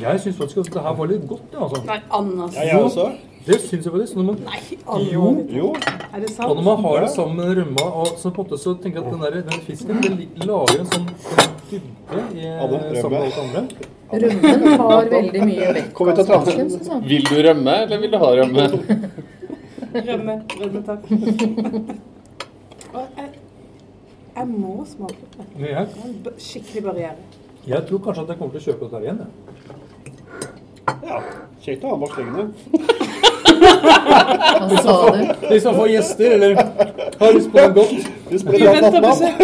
jeg 0.07 0.23
syns 0.25 0.41
faktisk 0.41 0.65
at 0.65 0.73
det 0.79 0.87
her 0.89 0.97
var 1.03 1.13
litt 1.13 1.29
godt, 1.31 1.45
ja, 1.53 1.67
altså. 1.69 1.83
Nei, 1.87 2.01
Anders. 2.19 2.59
Ja, 2.59 2.67
jeg 2.73 2.89
også. 2.89 3.07
Det 3.47 3.61
syns 3.63 3.87
jeg 3.87 3.95
faktisk. 3.95 4.19
Når 4.19 4.27
man, 4.33 4.43
Nei, 4.49 4.81
Anne. 4.81 5.07
Jo. 5.13 5.31
Jo. 5.61 5.71
Er 6.11 6.19
det 6.19 6.33
og 6.33 6.35
sant? 6.35 6.57
når 6.57 6.67
man 6.67 6.85
har 6.89 6.99
det 7.05 7.13
sammen 7.15 7.39
med 7.39 7.55
rømma, 7.61 7.87
og 8.03 8.13
så 8.19 8.35
på 8.35 8.43
en 8.43 8.51
måte 8.51 8.61
så 8.65 8.75
tenker 8.83 9.01
jeg 9.01 9.07
at 9.07 9.15
den, 9.15 9.23
der, 9.23 9.41
den 9.53 9.65
fisken 9.69 10.03
den 10.03 10.51
lager 10.51 10.83
en 10.83 10.93
sånn 10.97 11.07
en 11.07 11.57
dybde 11.71 12.27
i, 12.35 12.51
sammen 12.99 13.15
med 13.15 13.23
alt 13.23 13.43
andre. 13.47 13.91
Rømmen 14.11 14.81
har 14.81 15.05
veldig 15.11 15.43
mye 15.47 15.73
vekk 15.76 16.00
syns 16.50 16.88
jeg. 16.88 17.02
Vil 17.07 17.26
du 17.29 17.37
rømme, 17.47 17.75
eller 17.85 18.00
vil 18.02 18.11
du 18.11 18.19
ha 18.19 18.31
rømme? 18.40 18.64
Rømme. 19.95 20.35
Rømme, 20.61 20.81
takk. 20.87 21.02
Og 22.90 23.05
jeg, 23.17 23.29
jeg 24.37 24.47
må 24.50 24.85
smake 24.87 25.14
på 25.37 25.45
det. 25.45 25.47
Det 25.61 25.71
er 25.71 25.87
en 25.87 26.17
skikkelig 26.38 26.83
barriere. 26.88 27.17
jeg 27.67 27.87
tror 27.88 27.99
kanskje 28.07 28.23
at 28.23 28.29
jeg 28.29 28.38
kommer 28.38 28.52
til 28.55 28.61
å 28.61 28.67
kjøpe 28.67 28.85
dette 28.85 29.02
igjen. 29.05 29.19
Jeg. 29.21 29.31
Ja. 31.07 31.21
Kjekt 31.62 31.85
å 31.85 31.93
ha 31.93 31.97
bak 32.02 32.12
stengene. 32.17 32.45
Hva 33.61 34.79
sa 34.83 34.95
du? 35.14 35.21
De 35.50 35.61
som 35.62 35.76
får 35.76 35.88
gjester, 35.93 36.35
eller 36.35 36.52
har 37.21 37.37
lyst 37.37 37.50
på 37.52 37.62
noe 37.62 37.73
godt. 37.79 37.95
Vi 38.31 38.67
venter 38.67 39.00
besøk. 39.05 39.35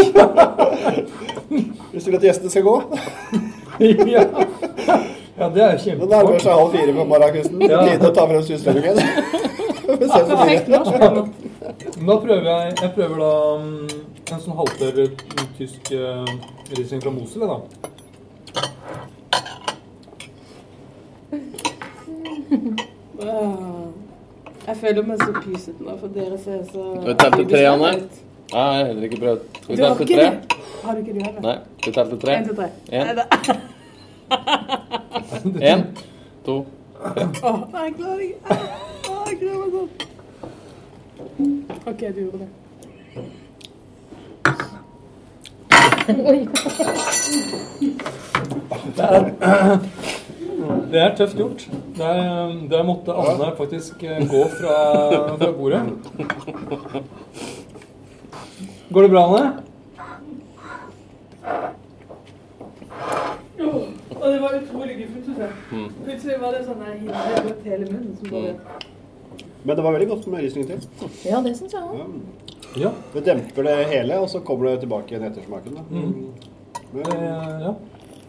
Hvis 1.93 2.05
du 2.05 2.11
vil 2.11 2.19
at 2.19 2.27
gjestene 2.31 2.51
skal 2.51 2.67
gå. 2.67 2.77
ja. 4.15 4.25
ja, 5.39 5.49
det 5.55 5.63
er 5.63 5.73
jo 5.73 5.95
Det 6.01 6.09
nærmer 6.09 6.39
seg 6.41 6.53
halv 6.53 6.71
fire 6.73 6.93
på 6.97 7.05
morgenkvisten. 7.11 7.63
Ja. 7.69 7.83
Tide 7.85 8.09
å 8.09 8.15
ta 8.17 8.23
frem. 8.27 8.43
Men 9.87 10.09
Da 12.07 12.17
prøver 12.25 12.49
jeg, 12.51 12.73
jeg 12.83 12.91
prøver 12.95 13.17
da 13.21 13.33
mm, 13.61 13.89
en 14.33 14.41
sånn 14.43 14.57
halvtørr 14.59 15.03
eh, 15.05 15.13
tysk 15.59 15.93
uh, 15.93 16.25
Riesling 16.73 17.05
fra 17.05 17.13
Mosel, 17.15 17.47
da. 17.47 17.61
Jeg 24.67 24.77
føler 24.81 25.03
meg 25.07 25.21
så 25.23 25.31
pysete 25.45 25.85
nå, 25.85 25.95
for 26.01 26.11
dere 26.17 26.39
ser 26.43 26.65
så 26.73 26.89
Du 27.05 27.13
telte 27.13 27.45
tre, 27.47 27.63
Anne? 27.71 27.93
Nei, 27.93 28.01
jeg 28.51 28.63
har 28.63 28.85
heller 28.89 29.09
ikke 29.11 29.21
prøvd. 29.23 29.41
Skal 29.61 29.71
vi 29.71 29.77
telle 29.83 29.97
til 30.01 30.07
tre? 30.17 30.56
Det? 30.87 30.89
Har 30.89 30.95
du 30.95 31.01
ikke 31.03 31.15
du 31.19 31.21
heller? 31.25 31.41
Nei, 31.43 31.57
Du 31.85 31.91
telte 31.91 32.17
tre? 32.23 32.39
To, 32.47 32.55
tre. 32.55 32.69
Da. 33.21 33.25
En, 35.63 35.83
to 36.45 36.55
nei, 37.15 37.85
jeg 37.85 37.95
klarer 37.97 38.21
ikke. 38.21 38.57
Jeg 39.27 39.37
gruer 39.41 39.59
meg 39.63 39.71
sånn. 39.75 39.91
OK, 41.87 42.01
du 42.01 42.21
gjorde 42.23 42.39
det. 42.41 42.51
Det 50.87 51.01
er 51.03 51.15
tøft 51.19 51.39
gjort. 51.39 51.67
Der, 51.99 52.17
der 52.71 52.83
måtte 52.87 53.15
Anne 53.15 53.53
faktisk 53.59 54.03
eh, 54.03 54.23
gå 54.31 54.43
fra, 54.57 54.77
fra 55.37 55.51
bordet. 55.53 55.83
Går 58.93 59.03
det 59.03 59.11
bra, 59.11 59.25
Anne? 59.27 59.76
Og 64.17 64.33
det 64.33 64.39
var 64.43 64.55
utrolig 64.59 64.97
guffent, 65.01 65.27
syns 65.27 65.39
jeg. 65.39 65.51
Mm. 65.73 65.89
Plutselig 66.07 66.39
var 66.43 66.55
det 66.57 66.63
sånn 66.67 66.83
hinder 66.87 67.37
rundt 67.47 67.67
hele 67.69 67.89
munnen 67.91 68.17
som 68.21 68.31
bare 68.33 68.55
Men 69.67 69.77
det 69.77 69.85
var 69.85 69.93
veldig 69.97 70.09
godt 70.13 70.27
med 70.33 70.45
Riesling 70.45 70.67
til. 70.71 71.11
Ja, 71.27 71.41
det 71.45 71.53
syns 71.59 71.75
jeg 71.75 71.83
òg. 71.83 71.95
Ja. 71.99 72.07
Ja. 72.77 72.91
Det 73.15 73.23
demper 73.27 73.65
det 73.67 73.77
hele, 73.91 74.19
og 74.21 74.29
så 74.31 74.41
kommer 74.45 74.69
det 74.71 74.81
tilbake 74.85 75.15
igjen 75.15 75.29
ettersmaken. 75.31 75.79
Da. 75.79 75.83
Men 75.91 76.27
Eh, 76.97 77.63
ja. 77.65 77.73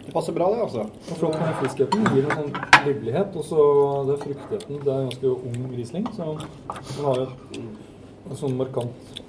det 0.06 0.12
passer 0.14 0.34
bra, 0.34 0.48
det, 0.52 0.62
altså. 0.66 0.82
Og 1.12 1.18
Flokken 1.20 1.44
med 1.46 1.60
friskheten 1.62 2.08
gir 2.12 2.26
en 2.26 2.40
sånn 2.40 2.88
livlighet. 2.88 3.36
Og 3.38 3.46
så 3.46 3.60
det 4.08 4.16
er 4.16 4.24
fruktigheten. 4.24 4.80
Det 4.84 4.92
er 4.94 4.98
en 5.04 5.10
ganske 5.12 5.28
ung 5.38 5.68
Riesling, 5.78 6.08
så 6.16 6.26
den 6.42 7.06
har 7.06 7.22
jo 7.22 7.28
en 8.32 8.40
sånn 8.42 8.58
markant 8.60 9.22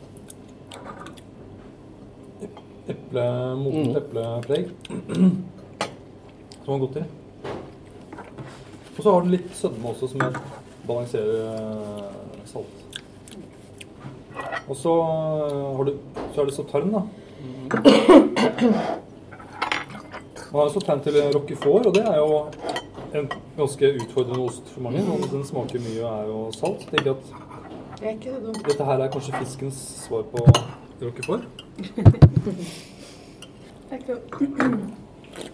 eple, 2.88 3.24
modent 3.60 3.88
Mm. 3.88 3.96
eplepreg. 3.96 4.68
Som 6.64 6.72
var 6.74 6.78
godt 6.86 6.96
i. 6.96 7.04
Og 8.98 9.02
så 9.04 9.12
har 9.12 9.20
den 9.22 9.30
litt 9.36 9.50
sødme 9.54 9.88
også, 9.92 10.08
som 10.10 10.20
jeg 10.20 10.32
balanserer 10.88 11.34
eh, 11.46 12.44
salt. 12.44 12.84
Og 14.68 14.76
så, 14.76 14.94
eh, 15.00 15.76
har 15.76 15.84
du, 15.84 15.92
så 16.34 16.40
er 16.40 16.44
det 16.50 16.54
sautern, 16.54 16.90
da. 16.92 17.02
Man 20.52 20.62
har 20.62 20.68
sautern 20.72 21.00
til 21.04 21.18
roquefort, 21.34 21.86
og 21.86 21.94
det 21.94 22.04
er 22.08 22.16
jo 22.16 22.46
en 23.18 23.28
ganske 23.56 23.90
utfordrende 24.02 24.44
ost 24.48 24.68
for 24.72 24.80
mange. 24.86 25.02
og 25.12 25.28
Den 25.30 25.44
smaker 25.44 25.78
mye 25.84 26.02
og 26.04 26.12
er 26.22 26.26
jo 26.32 26.38
salt. 26.56 26.86
Tenker 26.90 27.10
at 27.12 28.62
dette 28.68 28.84
her 28.84 28.98
er 29.04 29.08
kanskje 29.12 29.34
fiskens 29.42 29.78
svar 30.06 30.22
på 30.32 30.44
roquefort. 31.02 31.44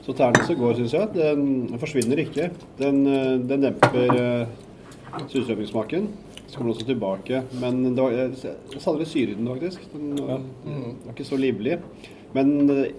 Så 0.05 0.12
tærne 0.17 0.45
som 0.47 0.57
går, 0.59 0.75
syns 0.79 0.95
jeg, 0.97 1.09
den 1.14 1.79
forsvinner 1.81 2.21
ikke. 2.25 2.50
Den, 2.81 3.03
eh, 3.07 3.35
den 3.49 3.62
demper 3.67 4.14
uh, 4.17 4.47
surstrømmingssmaken. 5.31 6.09
Så 6.49 6.57
kommer 6.59 6.73
den 6.73 6.76
også 6.76 6.87
tilbake. 6.88 7.43
Men 7.61 7.83
det 7.95 8.03
var, 8.03 8.11
jeg, 8.17 8.55
savner 8.81 9.09
syre 9.09 9.31
i 9.35 9.38
den, 9.38 9.49
faktisk. 9.49 9.85
Den 9.93 10.19
Ja. 10.19 10.38
mm, 10.38 10.97
var 11.05 11.12
ikke 11.14 11.25
så 11.29 11.37
livlig. 11.41 11.79
Men 12.35 12.71
eh, 12.71 12.93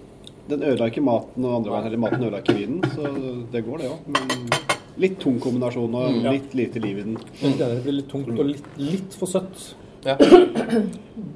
den 0.50 0.62
ødela 0.62 0.86
ikke 0.90 1.02
maten, 1.02 1.44
og 1.44 1.56
andre 1.58 1.70
veien 1.74 1.84
heller 1.88 1.98
maten 2.06 2.22
ødela 2.26 2.38
ikke 2.42 2.54
vinen. 2.58 2.82
Så 2.94 3.02
det 3.52 3.64
går, 3.66 3.78
det 3.82 3.90
òg. 3.90 3.98
Men 4.06 4.48
litt 4.96 5.18
tung 5.20 5.40
kombinasjon 5.42 5.94
og 5.94 6.12
Mm, 6.12 6.22
ja. 6.24 6.30
litt 6.32 6.54
lite 6.54 6.78
liv 6.80 6.98
i 6.98 7.02
den. 7.02 7.16
Er 7.42 7.74
Det 7.74 7.82
blir 7.84 7.92
litt 8.00 8.08
tungt 8.08 8.38
og 8.38 8.46
litt, 8.46 8.64
litt 8.78 9.12
for 9.14 9.26
søtt. 9.26 9.74
Ja. 10.06 10.16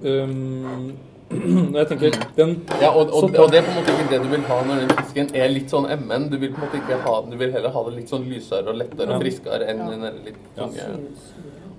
Um, 0.02 0.92
jeg 1.30 1.86
tenker 1.86 2.16
den 2.36 2.56
Ja, 2.80 2.90
og, 2.90 3.12
og, 3.14 3.30
og 3.38 3.52
det 3.52 3.60
er 3.60 3.66
på 3.66 3.70
en 3.70 3.76
måte 3.78 3.92
ikke 3.94 4.08
det 4.10 4.18
du 4.24 4.30
vil 4.32 4.46
ha 4.48 4.56
når 4.66 4.80
den 4.82 4.94
fisken 4.98 5.28
er 5.38 5.52
litt 5.52 5.70
sånn 5.70 5.86
MN. 5.86 6.26
Du 6.32 6.36
vil 6.42 6.50
på 6.50 6.58
en 6.58 6.66
måte 6.66 6.80
ikke 6.80 6.98
ha 7.04 7.12
Du 7.28 7.36
vil 7.38 7.52
heller 7.54 7.74
ha 7.76 7.84
det 7.86 7.92
litt 8.00 8.10
sånn 8.10 8.26
lysere 8.30 8.72
og 8.72 8.80
lettere 8.80 9.14
og 9.14 9.22
friskere 9.22 9.68
enn 9.70 9.84
den 9.86 10.24
litt 10.26 10.40
tunge 10.58 10.88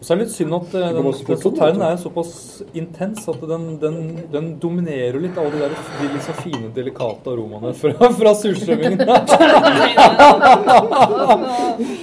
så 0.02 0.14
er 0.14 0.18
det 0.18 0.24
litt 0.26 0.34
synd 0.34 0.54
at 0.58 0.72
den, 0.74 0.96
den, 0.98 1.06
den 1.28 1.38
fort, 1.38 1.60
er 1.62 1.98
såpass 2.02 2.32
intens 2.74 3.28
at 3.30 3.42
den, 3.46 3.68
den, 3.82 4.00
den 4.34 4.48
dominerer 4.64 5.20
litt 5.22 5.38
alle 5.38 5.52
de 5.54 5.60
der 5.62 5.76
de 6.02 6.22
så 6.26 6.34
fine, 6.40 6.72
delikate 6.74 7.30
aromaene 7.30 7.74
fra, 7.82 8.10
fra 8.18 8.34
surstrømmingen. 8.40 9.06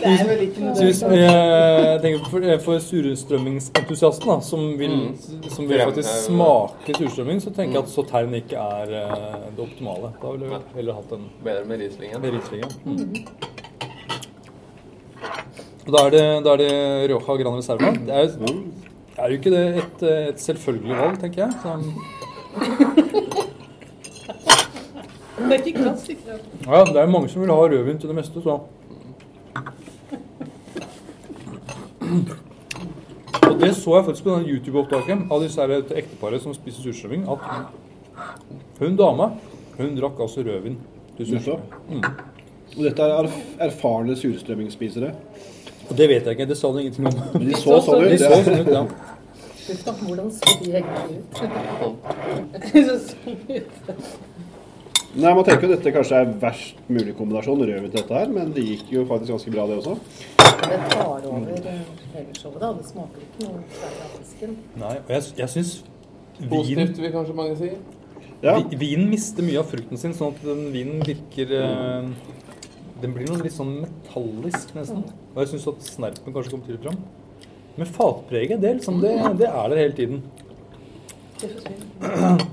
Er 0.08 1.10
vi 1.10 1.24
eh, 1.24 2.00
tenker 2.02 2.30
for, 2.30 2.46
eh, 2.46 2.58
for 2.62 2.78
surstrømmingsentusiasten 2.82 4.30
da, 4.30 4.38
som 4.46 4.64
vil, 4.78 4.94
Mm. 4.98 5.50
som 5.50 5.68
vil 5.68 5.80
faktisk 5.80 6.08
smake 6.30 6.94
surstrømming, 6.96 7.42
så 7.42 7.50
tenker 7.50 7.78
jeg 7.80 7.82
at 7.84 7.92
sautern 7.92 8.34
ikke 8.34 8.56
er 8.56 8.94
eh, 9.02 9.36
det 9.56 9.62
optimale. 9.66 10.14
Da 10.22 10.32
ville 10.32 10.46
jeg 10.54 10.62
heller 10.78 10.98
hatt 11.02 11.12
en 11.18 11.28
bedre 11.44 11.64
med 11.66 11.82
Rieslingen. 11.82 12.20
med 12.22 12.30
Rieslingen. 12.38 12.70
Mm. 12.84 13.57
Da 15.88 16.02
er 16.04 16.10
det, 16.12 16.24
da 16.44 16.52
er 16.52 16.60
det 16.60 16.72
Rioja 17.08 17.34
Gran 17.42 17.54
Reserva. 17.56 17.90
Det 17.96 18.12
er, 18.12 18.28
er 19.16 19.30
jo 19.30 19.38
ikke 19.38 19.52
det 19.54 19.62
et, 19.80 20.02
et 20.34 20.40
selvfølgelig 20.42 20.96
valg, 20.98 21.14
tenker 21.22 21.46
jeg. 21.46 21.52
Så, 21.62 21.68
Det 25.38 25.54
er 25.54 25.62
ikke 25.64 25.78
klassisk. 25.78 26.26
ja, 26.66 26.84
det 26.84 26.96
er 27.00 27.06
mange 27.06 27.28
som 27.32 27.40
vil 27.40 27.50
ha 27.54 27.56
rødvin 27.56 27.98
til 27.98 28.08
det 28.10 28.16
meste, 28.18 28.42
så 28.42 28.58
Og 33.48 33.60
det 33.60 33.74
så 33.76 33.96
jeg 33.96 34.04
faktisk 34.04 34.24
på 34.24 34.36
den 34.36 34.48
YouTube-opptaket 34.52 35.24
av 35.32 35.42
disse 35.42 35.60
her 35.60 35.72
et 35.78 35.92
ekteparet 36.02 36.42
som 36.42 36.54
spiser 36.54 36.84
surstrømming, 36.84 37.24
at 37.32 37.38
hun 38.78 38.96
dama, 38.96 39.30
hun 39.78 39.96
drakk 39.96 40.20
altså 40.20 40.44
rødvin 40.44 40.76
til 41.16 41.30
surstrømming. 41.32 42.04
Og 42.76 42.84
dette 42.84 43.02
er 43.02 43.30
erfarne 43.70 44.16
surstrømmingsspisere. 44.16 45.14
Og 45.88 45.96
det 45.96 46.08
vet 46.10 46.26
jeg 46.26 46.36
ikke, 46.36 46.48
det 46.48 46.58
sa 46.60 46.70
de 46.72 46.82
ingenting 46.84 47.06
om. 47.08 47.14
De 47.40 47.54
så 47.64 47.78
sånn 47.84 48.04
ut. 48.04 48.10
De 48.12 48.18
så 48.22 48.40
sånn 48.44 48.60
ut, 48.62 48.72
ja. 48.74 48.82
Hvordan 49.68 50.30
så 50.32 50.54
de 50.62 50.68
egentlig 50.78 51.14
ut? 51.18 51.34
Nei, 55.18 55.32
Man 55.34 55.44
tenker 55.44 55.64
jo 55.66 55.70
dette 55.72 55.92
kanskje 55.92 56.20
er 56.22 56.32
verst 56.40 56.80
mulig 56.92 57.14
kombinasjon, 57.16 57.62
rødvin 57.64 57.92
dette 57.92 58.14
her, 58.14 58.28
men 58.32 58.52
det 58.56 58.64
gikk 58.66 58.90
jo 58.92 59.04
faktisk 59.08 59.32
ganske 59.34 59.52
bra, 59.54 59.64
det 59.68 59.78
også. 59.80 59.94
Det 60.38 60.78
tar 60.92 61.28
over 61.28 61.54
eh, 61.56 61.84
hele 62.14 62.34
showet, 62.36 62.58
da. 62.60 62.72
Det 62.76 62.84
smaker 62.90 63.24
ikke 63.24 63.46
noe 63.46 63.62
særlig 63.78 64.02
av 64.04 64.10
fisken. 64.18 64.56
Nei, 64.82 64.96
og 65.00 65.14
jeg, 65.16 65.22
jeg 65.40 65.52
syns 65.54 65.72
vin, 66.38 66.50
Positivt, 66.52 67.00
vil 67.02 67.14
kanskje 67.16 67.38
mange 67.40 67.56
si. 67.58 67.70
Ja. 68.38 68.52
vinen 68.78 69.08
mister 69.10 69.42
mye 69.42 69.58
av 69.58 69.66
frukten 69.72 69.98
sin, 69.98 70.12
sånn 70.14 70.36
at 70.36 70.44
den 70.46 70.68
vinen 70.70 71.00
virker 71.02 71.54
eh, 71.58 72.12
Den 73.02 73.12
blir 73.14 73.28
noe 73.30 73.42
litt 73.44 73.54
sånn 73.54 73.76
metallisk, 73.84 74.72
nesten. 74.74 75.04
Og 75.34 75.42
jeg 75.44 75.52
syns 75.52 75.66
at 75.70 75.86
snerpen 75.86 76.34
kanskje 76.34 76.50
kommer 76.54 76.66
tidlig 76.66 76.82
fram. 76.82 76.98
Men 77.78 77.86
fatpreget, 77.94 78.60
det, 78.60 78.72
liksom, 78.80 78.98
det, 79.04 79.12
det 79.38 79.46
er 79.46 79.68
der 79.70 79.82
hele 79.84 79.94
tiden. 79.94 80.22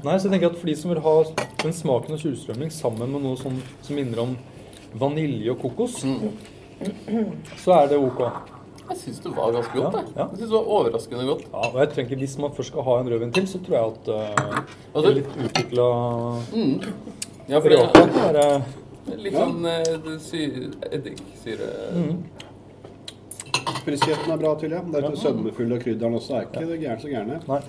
Nei, 0.06 0.14
så 0.20 0.28
jeg 0.28 0.34
tenker 0.36 0.52
at 0.52 0.58
For 0.60 0.70
de 0.70 0.76
som 0.78 0.92
vil 0.94 1.00
ha 1.02 1.14
den 1.64 1.74
smaken 1.74 2.14
av 2.14 2.20
surstrømming 2.22 2.70
sammen 2.74 3.10
med 3.16 3.24
noe 3.26 3.40
som, 3.40 3.56
som 3.86 3.98
minner 3.98 4.22
om 4.22 4.36
vanilje 5.02 5.50
og 5.56 5.64
kokos, 5.64 5.98
så 7.64 7.74
er 7.80 7.90
det 7.90 7.98
ok. 7.98 8.22
Jeg 8.86 9.00
syns 9.02 9.22
det 9.24 9.32
var 9.34 9.50
ganske 9.56 9.82
godt. 9.82 9.96
Ja, 9.98 10.04
ja. 10.14 10.26
Jeg 10.30 10.38
synes 10.44 10.52
det 10.52 10.58
var 10.60 10.68
overraskende 10.78 11.26
godt. 11.26 11.46
Ja, 11.50 11.64
og 11.72 11.80
jeg 11.82 11.90
tenker 11.96 12.20
Hvis 12.22 12.36
man 12.38 12.54
først 12.54 12.70
skal 12.70 12.86
ha 12.86 13.00
en 13.02 13.10
rødvin 13.10 13.32
til, 13.34 13.48
så 13.50 13.62
tror 13.66 13.78
jeg 13.80 13.86
at 13.96 14.10
uh, 14.14 14.60
Altså- 14.94 15.14
litt 15.18 15.32
utvikla 15.42 15.88
Mm. 16.54 16.76
Ja, 17.50 17.60
for 17.60 17.70
det 17.70 17.80
litt 19.26 19.36
sånn 19.36 19.66
eh, 19.70 19.90
det 20.06 20.16
eddiksyre 20.98 21.72
mm. 21.96 22.16
Friskheten 23.86 24.32
er 24.34 24.40
bra 24.42 24.54
til, 24.58 24.74
ja. 24.74 24.82
Det 24.82 24.98
er 24.98 25.08
ikke 25.10 25.22
sødmefull, 25.22 25.74
av 25.76 25.82
krydderen 25.84 26.18
også 26.18 26.40
er 26.40 26.48
ikke 26.48 26.78
gærent 26.82 27.04
så 27.04 27.10
gærne. 27.12 27.38
Nei. 27.50 27.60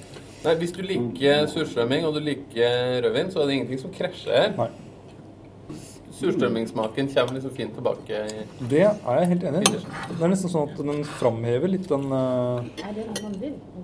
Nei, 0.46 0.54
hvis 0.60 0.72
du 0.76 0.82
liker 0.84 1.46
surstrømming 1.50 2.06
og 2.08 2.16
du 2.16 2.20
liker 2.24 3.00
rødvin, 3.04 3.30
så 3.32 3.42
er 3.42 3.48
det 3.48 3.56
ingenting 3.56 3.80
som 3.82 3.92
krasjer 3.94 4.36
her. 4.36 4.52
Nei. 4.56 4.68
Surstrømmingssmaken 6.16 7.08
kommer 7.14 7.34
liksom 7.36 7.50
fint 7.56 7.74
tilbake. 7.76 8.10
i- 8.26 8.64
Det 8.70 8.80
er 8.82 9.18
jeg 9.20 9.28
helt 9.28 9.42
enig 9.44 9.60
i. 9.68 9.72
Det 10.16 10.22
er 10.22 10.28
nesten 10.32 10.50
sånn 10.50 10.70
at 10.70 10.76
den 10.78 11.04
framhever 11.04 11.68
litt 11.68 11.88
den, 11.88 12.06
eh, 12.12 12.60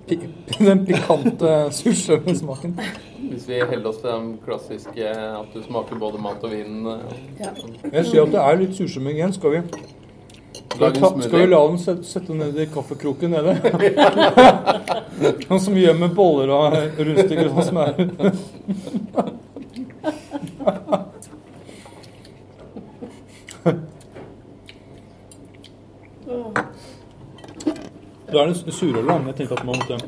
pi 0.07 0.15
den 0.65 0.85
pikante 0.85 1.51
surstrømmingssmaken. 1.71 2.73
Hvis 3.29 3.47
vi 3.47 3.59
holder 3.59 3.89
oss 3.89 3.97
til 4.01 4.09
den 4.09 4.37
klassiske 4.45 5.09
at 5.13 5.53
du 5.53 5.61
smaker 5.63 5.95
både 5.99 6.17
mat 6.21 6.43
og 6.43 6.51
vin. 6.51 6.83
Ja. 7.39 7.51
Jeg 7.91 8.05
ser 8.05 8.23
at 8.23 8.31
det 8.31 8.41
er 8.41 8.57
litt 8.63 8.75
surstrømming 8.77 9.15
igjen. 9.19 9.33
Skal 9.33 9.51
vi, 9.51 9.61
skal 10.73 11.39
vi, 11.39 11.45
la 11.45 11.61
dem 11.67 11.77
sette, 11.77 12.03
sette 12.03 12.33
ned 12.33 12.57
i 12.57 12.65
kaffekroken 12.65 13.29
nede? 13.35 13.55
Sånn 15.47 15.59
som 15.61 15.75
gjemmer 15.77 16.09
boller 16.13 16.49
og 16.49 16.73
rundstykker 16.97 17.45
og 17.51 17.61
sånn 17.61 17.67
som 17.69 17.77
er 17.77 17.93
Da 28.33 28.41
er 28.41 28.49
det 28.49 28.73
surøl, 28.73 29.05
da. 29.05 29.19
Jeg 29.29 29.35
tenkte 29.37 29.59
at 29.59 29.65
man 29.65 29.77
måtte 29.77 29.99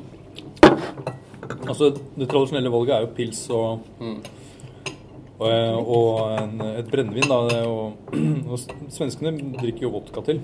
Altså, 1.66 1.92
det 2.18 2.28
tradisjonelle 2.30 2.72
valget 2.74 2.96
er 2.96 3.02
jo 3.06 3.14
pils 3.18 3.50
og 3.50 3.80
Mm. 4.00 4.20
og, 5.40 5.90
og 5.98 6.44
en, 6.44 6.62
et 6.80 6.88
brennevin, 6.92 7.28
da. 7.30 7.40
Og, 7.70 7.94
og 8.50 8.60
svenskene 8.90 9.34
drikker 9.60 9.82
jo 9.84 9.90
vodka 9.98 10.22
til. 10.26 10.42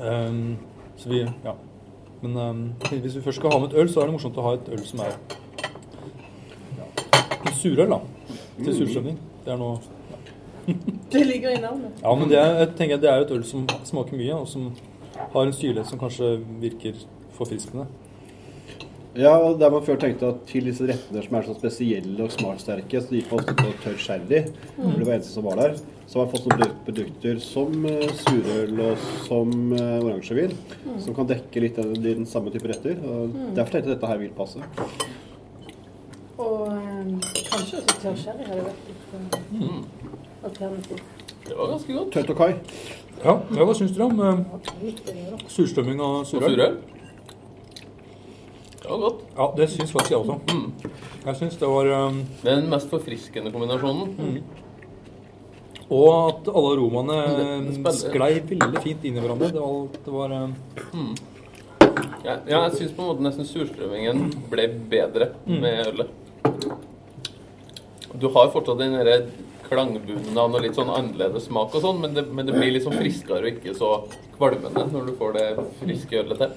Um, 0.00 0.56
så 0.96 1.08
vi 1.08 1.18
Ja. 1.44 1.54
Men 2.22 2.36
um, 2.36 2.72
hvis 2.90 3.16
vi 3.16 3.20
først 3.22 3.36
skal 3.36 3.50
ha 3.52 3.58
med 3.58 3.68
et 3.72 3.78
øl, 3.80 3.88
så 3.90 4.00
er 4.00 4.04
det 4.04 4.12
morsomt 4.14 4.36
å 4.38 4.42
ha 4.46 4.54
et 4.54 4.68
øl 4.72 4.84
som 4.86 5.00
er 5.04 5.16
ja, 6.78 6.86
en 7.46 7.52
surøl, 7.58 7.90
da. 7.90 7.98
Til 8.64 8.76
surstrømning. 8.78 9.18
Det 9.44 9.52
er 9.52 9.58
noe 9.60 9.78
Det 11.12 11.26
ligger 11.26 11.50
i 11.50 11.60
navnet. 11.60 11.98
Ja, 12.02 12.14
men 12.14 12.28
det 12.30 12.38
er, 12.38 12.54
jeg 12.62 12.68
tenker 12.78 12.96
det 13.02 13.10
er 13.10 13.16
jo 13.20 13.26
et 13.26 13.34
øl 13.36 13.44
som 13.44 13.66
smaker 13.84 14.16
mye, 14.16 14.34
og 14.38 14.48
som 14.48 14.70
har 15.16 15.46
en 15.46 15.54
syrlighet 15.54 15.90
som 15.90 16.00
kanskje 16.00 16.36
virker 16.62 16.98
forfriskende. 17.36 17.86
Ja, 19.14 19.36
og 19.38 19.60
der 19.60 19.70
man 19.70 19.84
før 19.86 19.98
tenkte 20.02 20.32
at 20.32 20.40
til 20.50 20.66
disse 20.66 20.86
rettene 20.88 21.22
som 21.22 21.36
er 21.38 21.44
så 21.46 21.54
spesielle 21.54 22.24
og 22.24 22.32
smakssterke, 22.34 22.98
så 23.02 23.14
gikk 23.14 23.30
man 23.30 23.44
ofte 23.44 23.54
på 23.60 23.74
tørr 23.84 24.00
sherry. 24.02 24.40
For 24.74 24.96
det 24.98 25.06
var 25.06 25.14
eneste 25.14 25.34
som 25.36 25.46
var 25.46 25.60
der. 25.60 25.76
Så 26.10 26.18
har 26.18 26.26
man 26.26 26.32
fått 26.34 26.48
noen 26.50 26.72
produkter 26.86 27.38
som 27.42 27.86
uh, 27.86 28.08
surøl 28.24 28.82
og 28.88 29.04
som 29.28 29.54
uh, 29.70 30.02
oransjevin, 30.02 30.56
som 31.00 31.14
kan 31.16 31.30
dekke 31.30 31.62
litt 31.62 31.78
av 31.80 31.94
den 31.94 32.26
samme 32.28 32.52
type 32.54 32.68
retter. 32.70 32.98
Og 33.06 33.38
Derfor 33.54 33.76
tenkte 33.76 33.84
jeg 33.84 33.86
at 33.86 33.92
dette 33.94 34.10
her 34.10 34.20
vil 34.24 34.34
passe. 34.34 34.66
Og 36.38 36.66
eh, 36.66 37.10
kanskje 37.46 37.78
også 37.78 37.98
tørr 38.02 38.16
sherry 38.18 38.46
hadde 38.48 38.64
vært 38.66 38.86
litt 38.90 39.12
eh, 39.14 40.46
alternativ. 40.48 41.02
Det 41.44 41.56
var 41.58 41.70
ganske 41.70 41.94
godt. 41.94 42.14
Tørt 42.16 42.32
og 42.34 42.40
kai. 42.40 42.52
Ja, 43.22 43.38
ja 43.54 43.64
hva 43.64 43.76
syns 43.78 43.94
dere 43.94 44.08
om 44.08 44.18
da. 44.18 44.32
surstrømming 45.48 46.02
og 46.02 46.26
surøl? 46.28 46.58
var 48.94 49.00
godt. 49.00 49.22
Ja, 49.36 49.46
det 49.56 49.70
syns 49.70 49.92
faktisk 49.92 50.10
jeg 50.10 50.18
også. 50.18 50.40
Jeg 51.24 51.36
syns 51.36 51.56
det 51.56 51.68
var 51.68 51.90
um, 52.06 52.18
Det 52.42 52.50
er 52.52 52.60
den 52.60 52.70
mest 52.70 52.90
forfriskende 52.90 53.52
kombinasjonen. 53.52 54.42
Og 55.90 56.10
at 56.28 56.48
alle 56.48 56.72
aromaene 56.74 57.16
det 57.84 57.94
sklei 57.98 58.32
veldig 58.48 58.82
fint 58.84 59.04
inn 59.04 59.16
i 59.18 59.22
hverandre. 59.24 59.50
Det 59.52 59.62
var, 59.62 59.88
det 60.04 60.14
var 60.18 60.36
um, 60.42 61.16
Ja, 62.24 62.38
ja, 62.48 62.60
jeg 62.64 62.76
syns 62.78 62.94
på 62.96 63.04
en 63.04 63.10
måte 63.10 63.24
nesten 63.24 63.48
surstrømmingen 63.48 64.30
ble 64.52 64.68
bedre 64.90 65.32
med 65.46 65.86
ølet. 65.88 66.12
Du 68.14 68.30
har 68.32 68.52
fortsatt 68.54 68.78
den 68.78 68.94
derre 68.96 69.18
klangbunnen 69.74 70.40
og 70.44 70.60
litt 70.64 70.78
sånn 70.78 70.94
annerledes 70.94 71.50
smak 71.50 71.74
og 71.74 71.84
sånn, 71.84 72.00
men 72.04 72.22
men 72.30 72.46
det 72.46 72.56
blir 72.56 72.72
litt 72.74 72.86
sånn 72.86 72.96
friskere 72.96 73.44
og 73.44 73.58
ikke 73.58 73.76
så 73.76 73.90
kvalmende 74.38 74.86
når 74.94 75.10
du 75.10 75.18
får 75.20 75.36
det 75.38 75.48
friske 75.82 76.22
ølet 76.22 76.44
til. 76.44 76.50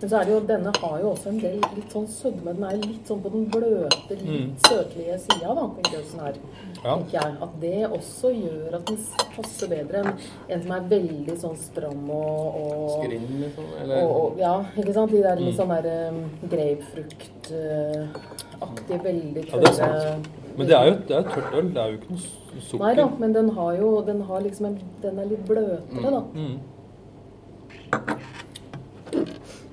Men 0.00 0.10
så 0.10 0.16
er 0.20 0.28
det 0.28 0.30
jo, 0.30 0.36
denne 0.46 0.70
har 0.78 1.00
jo 1.02 1.08
også 1.10 1.32
en 1.32 1.40
del 1.42 1.56
litt 1.74 1.90
sånn 1.90 2.04
sødme. 2.12 2.52
Den 2.54 2.64
er 2.68 2.76
litt 2.78 3.08
sånn 3.10 3.22
på 3.24 3.30
den 3.32 3.48
bløte, 3.50 4.14
litt 4.20 4.66
søtlige 4.68 5.16
sida, 5.24 5.48
da. 5.58 5.64
tenker 5.74 5.96
jeg 5.96 6.04
sånn 6.12 6.22
her. 6.22 6.36
Ja. 6.84 6.92
tenker 6.92 7.14
jeg. 7.16 7.30
At 7.48 7.52
det 7.64 7.80
også 7.88 8.28
gjør 8.36 8.76
at 8.78 8.84
den 8.92 9.00
passer 9.34 9.66
bedre 9.72 9.96
enn 10.04 10.12
en 10.54 10.62
som 10.62 10.72
er 10.76 10.82
veldig 10.94 11.34
sånn 11.42 11.58
stram 11.64 12.04
og, 12.14 12.44
og 12.62 12.86
Skrinn, 12.94 13.26
liksom. 13.42 13.66
Eller 13.82 13.98
og, 14.06 14.38
ja, 14.38 14.54
ikke 14.78 14.94
sant? 14.94 15.10
De 15.10 15.18
der 15.26 15.34
litt 15.42 15.58
sånn 15.58 15.74
der 15.74 16.14
um, 16.14 16.22
grapefruktaktige, 16.44 19.02
veldig 19.08 19.42
Ja, 19.48 19.54
det 19.58 19.66
er 19.66 19.74
tørre 19.82 20.46
Men 20.58 20.66
det 20.66 20.74
er 20.74 20.88
jo 20.88 20.94
det 21.08 21.16
er 21.16 21.22
tørt 21.28 21.54
øl. 21.54 21.68
Det 21.74 21.82
er 21.82 21.92
jo 21.92 21.98
ikke 21.98 22.10
noe 22.10 22.22
sukker. 22.60 22.80
Nei 22.82 22.94
da, 22.98 23.04
men 23.20 23.34
den 23.34 23.50
har 23.54 23.76
jo 23.78 23.90
den 24.06 24.22
har 24.26 24.40
liksom 24.42 24.66
en, 24.66 24.78
Den 25.02 25.18
er 25.22 25.28
litt 25.30 25.44
bløtere, 25.46 26.10
da. 26.14 26.22
Mm. 26.34 26.58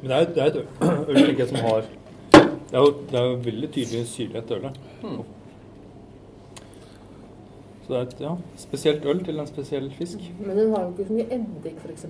Men 0.01 0.11
det 0.11 0.17
er, 0.17 0.27
det 0.35 0.43
er 0.43 0.51
et 0.51 0.59
øl, 0.59 0.67
tenker 1.15 1.41
jeg, 1.41 1.47
som 1.49 1.57
har 1.65 1.87
Det 2.35 2.77
er 2.77 2.83
jo, 2.83 2.91
det 3.09 3.19
er 3.19 3.25
jo 3.25 3.39
veldig 3.47 3.69
tydelig 3.73 4.03
syrlighet 4.11 4.51
i 4.51 4.55
ølet. 4.59 4.77
Så 7.85 7.93
det 7.93 7.97
er 7.97 8.05
et 8.05 8.21
ja, 8.21 8.35
spesielt 8.57 9.05
øl 9.05 9.23
til 9.25 9.39
en 9.39 9.47
spesiell 9.47 9.91
fisk. 9.93 10.21
Men 10.39 10.57
den 10.57 10.71
har 10.75 10.83
jo 10.83 10.93
ikke 10.93 11.07
så 11.07 11.17
mye 11.17 11.27
eddik, 11.39 11.81
f.eks. 11.81 12.05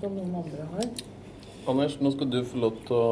Som 0.00 0.12
noen 0.18 0.36
andre 0.42 0.66
har. 0.74 0.90
Anders, 1.66 1.96
nå 2.00 2.10
skal 2.14 2.30
du 2.30 2.40
få 2.46 2.60
lov 2.62 2.76
til 2.86 2.98
å 2.98 3.06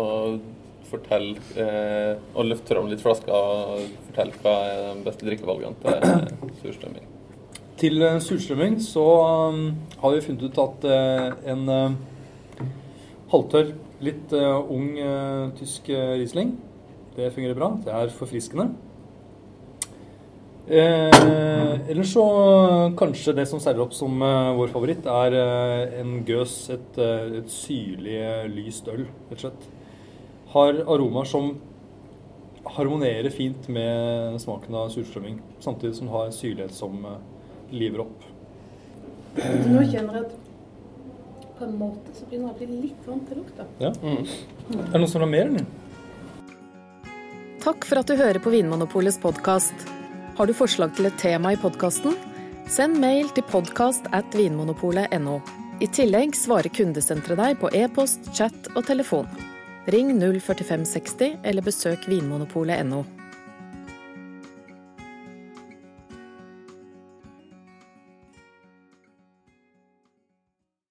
fortelle 0.88 1.40
eh, 1.60 2.14
og 2.34 2.48
løfte 2.48 2.74
fram 2.74 2.88
litt 2.90 3.02
flasker 3.02 3.34
og 3.34 3.82
fortelle 4.08 4.40
hva 4.42 4.54
er 4.68 4.82
de 4.86 5.04
beste 5.06 5.28
drikkevalgene 5.28 5.76
til 5.82 6.54
surstrømming. 6.62 7.08
Til 7.80 8.06
eh, 8.06 8.20
surstrømming 8.22 8.78
så 8.84 9.06
um, 9.50 9.62
har 10.02 10.14
vi 10.14 10.24
funnet 10.28 10.46
ut 10.48 10.62
at 10.64 10.88
eh, 10.90 11.28
en 11.54 11.74
eh, 11.76 11.98
halvtørr, 13.34 13.74
litt 14.04 14.34
ung 14.36 14.98
tysk 15.56 15.86
Riesling, 15.88 16.50
det 17.14 17.30
fungerer 17.32 17.56
bra. 17.56 17.70
Det 17.86 17.92
er 17.94 18.10
forfriskende. 18.12 18.66
Eh, 20.64 21.90
ellers 21.92 22.14
så 22.14 22.24
kanskje 22.96 23.34
det 23.36 23.44
som 23.50 23.60
seiler 23.60 23.84
opp 23.84 23.92
som 23.92 24.16
eh, 24.24 24.52
vår 24.56 24.70
favoritt, 24.72 25.04
er 25.04 25.36
eh, 25.36 25.98
en 26.00 26.22
gøs, 26.24 26.54
et, 26.72 27.00
et 27.40 27.50
syrlig, 27.52 28.16
lyst 28.54 28.88
øl, 28.88 29.04
rett 29.28 29.36
og 29.36 29.42
slett. 29.42 29.66
Har 30.54 30.80
aromaer 30.86 31.26
som 31.26 31.54
harmonerer 32.76 33.30
fint 33.30 33.68
med 33.68 34.40
smaken 34.40 34.74
av 34.78 34.88
surstrømming, 34.94 35.40
samtidig 35.60 35.96
som 35.98 36.08
har 36.14 36.28
en 36.28 36.34
syrlighet 36.34 36.74
som 36.74 37.04
eh, 37.04 37.20
liver 37.74 38.04
opp. 38.06 38.26
Nå 39.34 39.82
kjenner 39.90 40.20
jeg 40.20 40.26
at 40.28 41.54
på 41.58 41.66
en 41.66 41.74
måte 41.78 42.14
så 42.14 42.26
begynner 42.28 42.52
jeg 42.52 42.54
å 42.54 42.58
bli 42.60 42.78
litt 42.88 43.08
vant 43.08 43.26
til 43.28 43.40
lukta. 43.42 43.66
Ja. 43.82 43.90
Er 43.90 44.92
det 44.92 45.00
noen 45.00 45.10
som 45.10 45.20
vil 45.20 45.26
ha 45.26 45.30
mer, 45.30 45.50
eller? 45.50 45.66
Takk 47.64 47.86
for 47.88 48.00
at 48.00 48.10
du 48.10 48.18
hører 48.18 48.40
på 48.44 48.52
Vinmonopolets 48.52 49.18
podkast. 49.22 49.86
Har 50.38 50.50
du 50.50 50.54
forslag 50.56 50.94
til 50.98 51.08
et 51.08 51.18
tema 51.20 51.54
i 51.54 51.60
podkasten? 51.60 52.16
Send 52.70 52.98
mail 53.00 53.30
til 53.36 53.46
podkast 53.50 54.06
at 54.16 54.36
vinmonopolet.no. 54.36 55.38
I 55.82 55.90
tillegg 55.90 56.36
svarer 56.38 56.70
kundesenteret 56.74 57.40
deg 57.40 57.58
på 57.62 57.70
e-post, 57.74 58.30
chat 58.36 58.70
og 58.74 58.84
telefon. 58.88 59.28
Ring 59.88 60.14
04560 60.40 61.36
eller 61.44 61.62
besøk 61.62 62.08
vinmonopolet.no. 62.08 63.02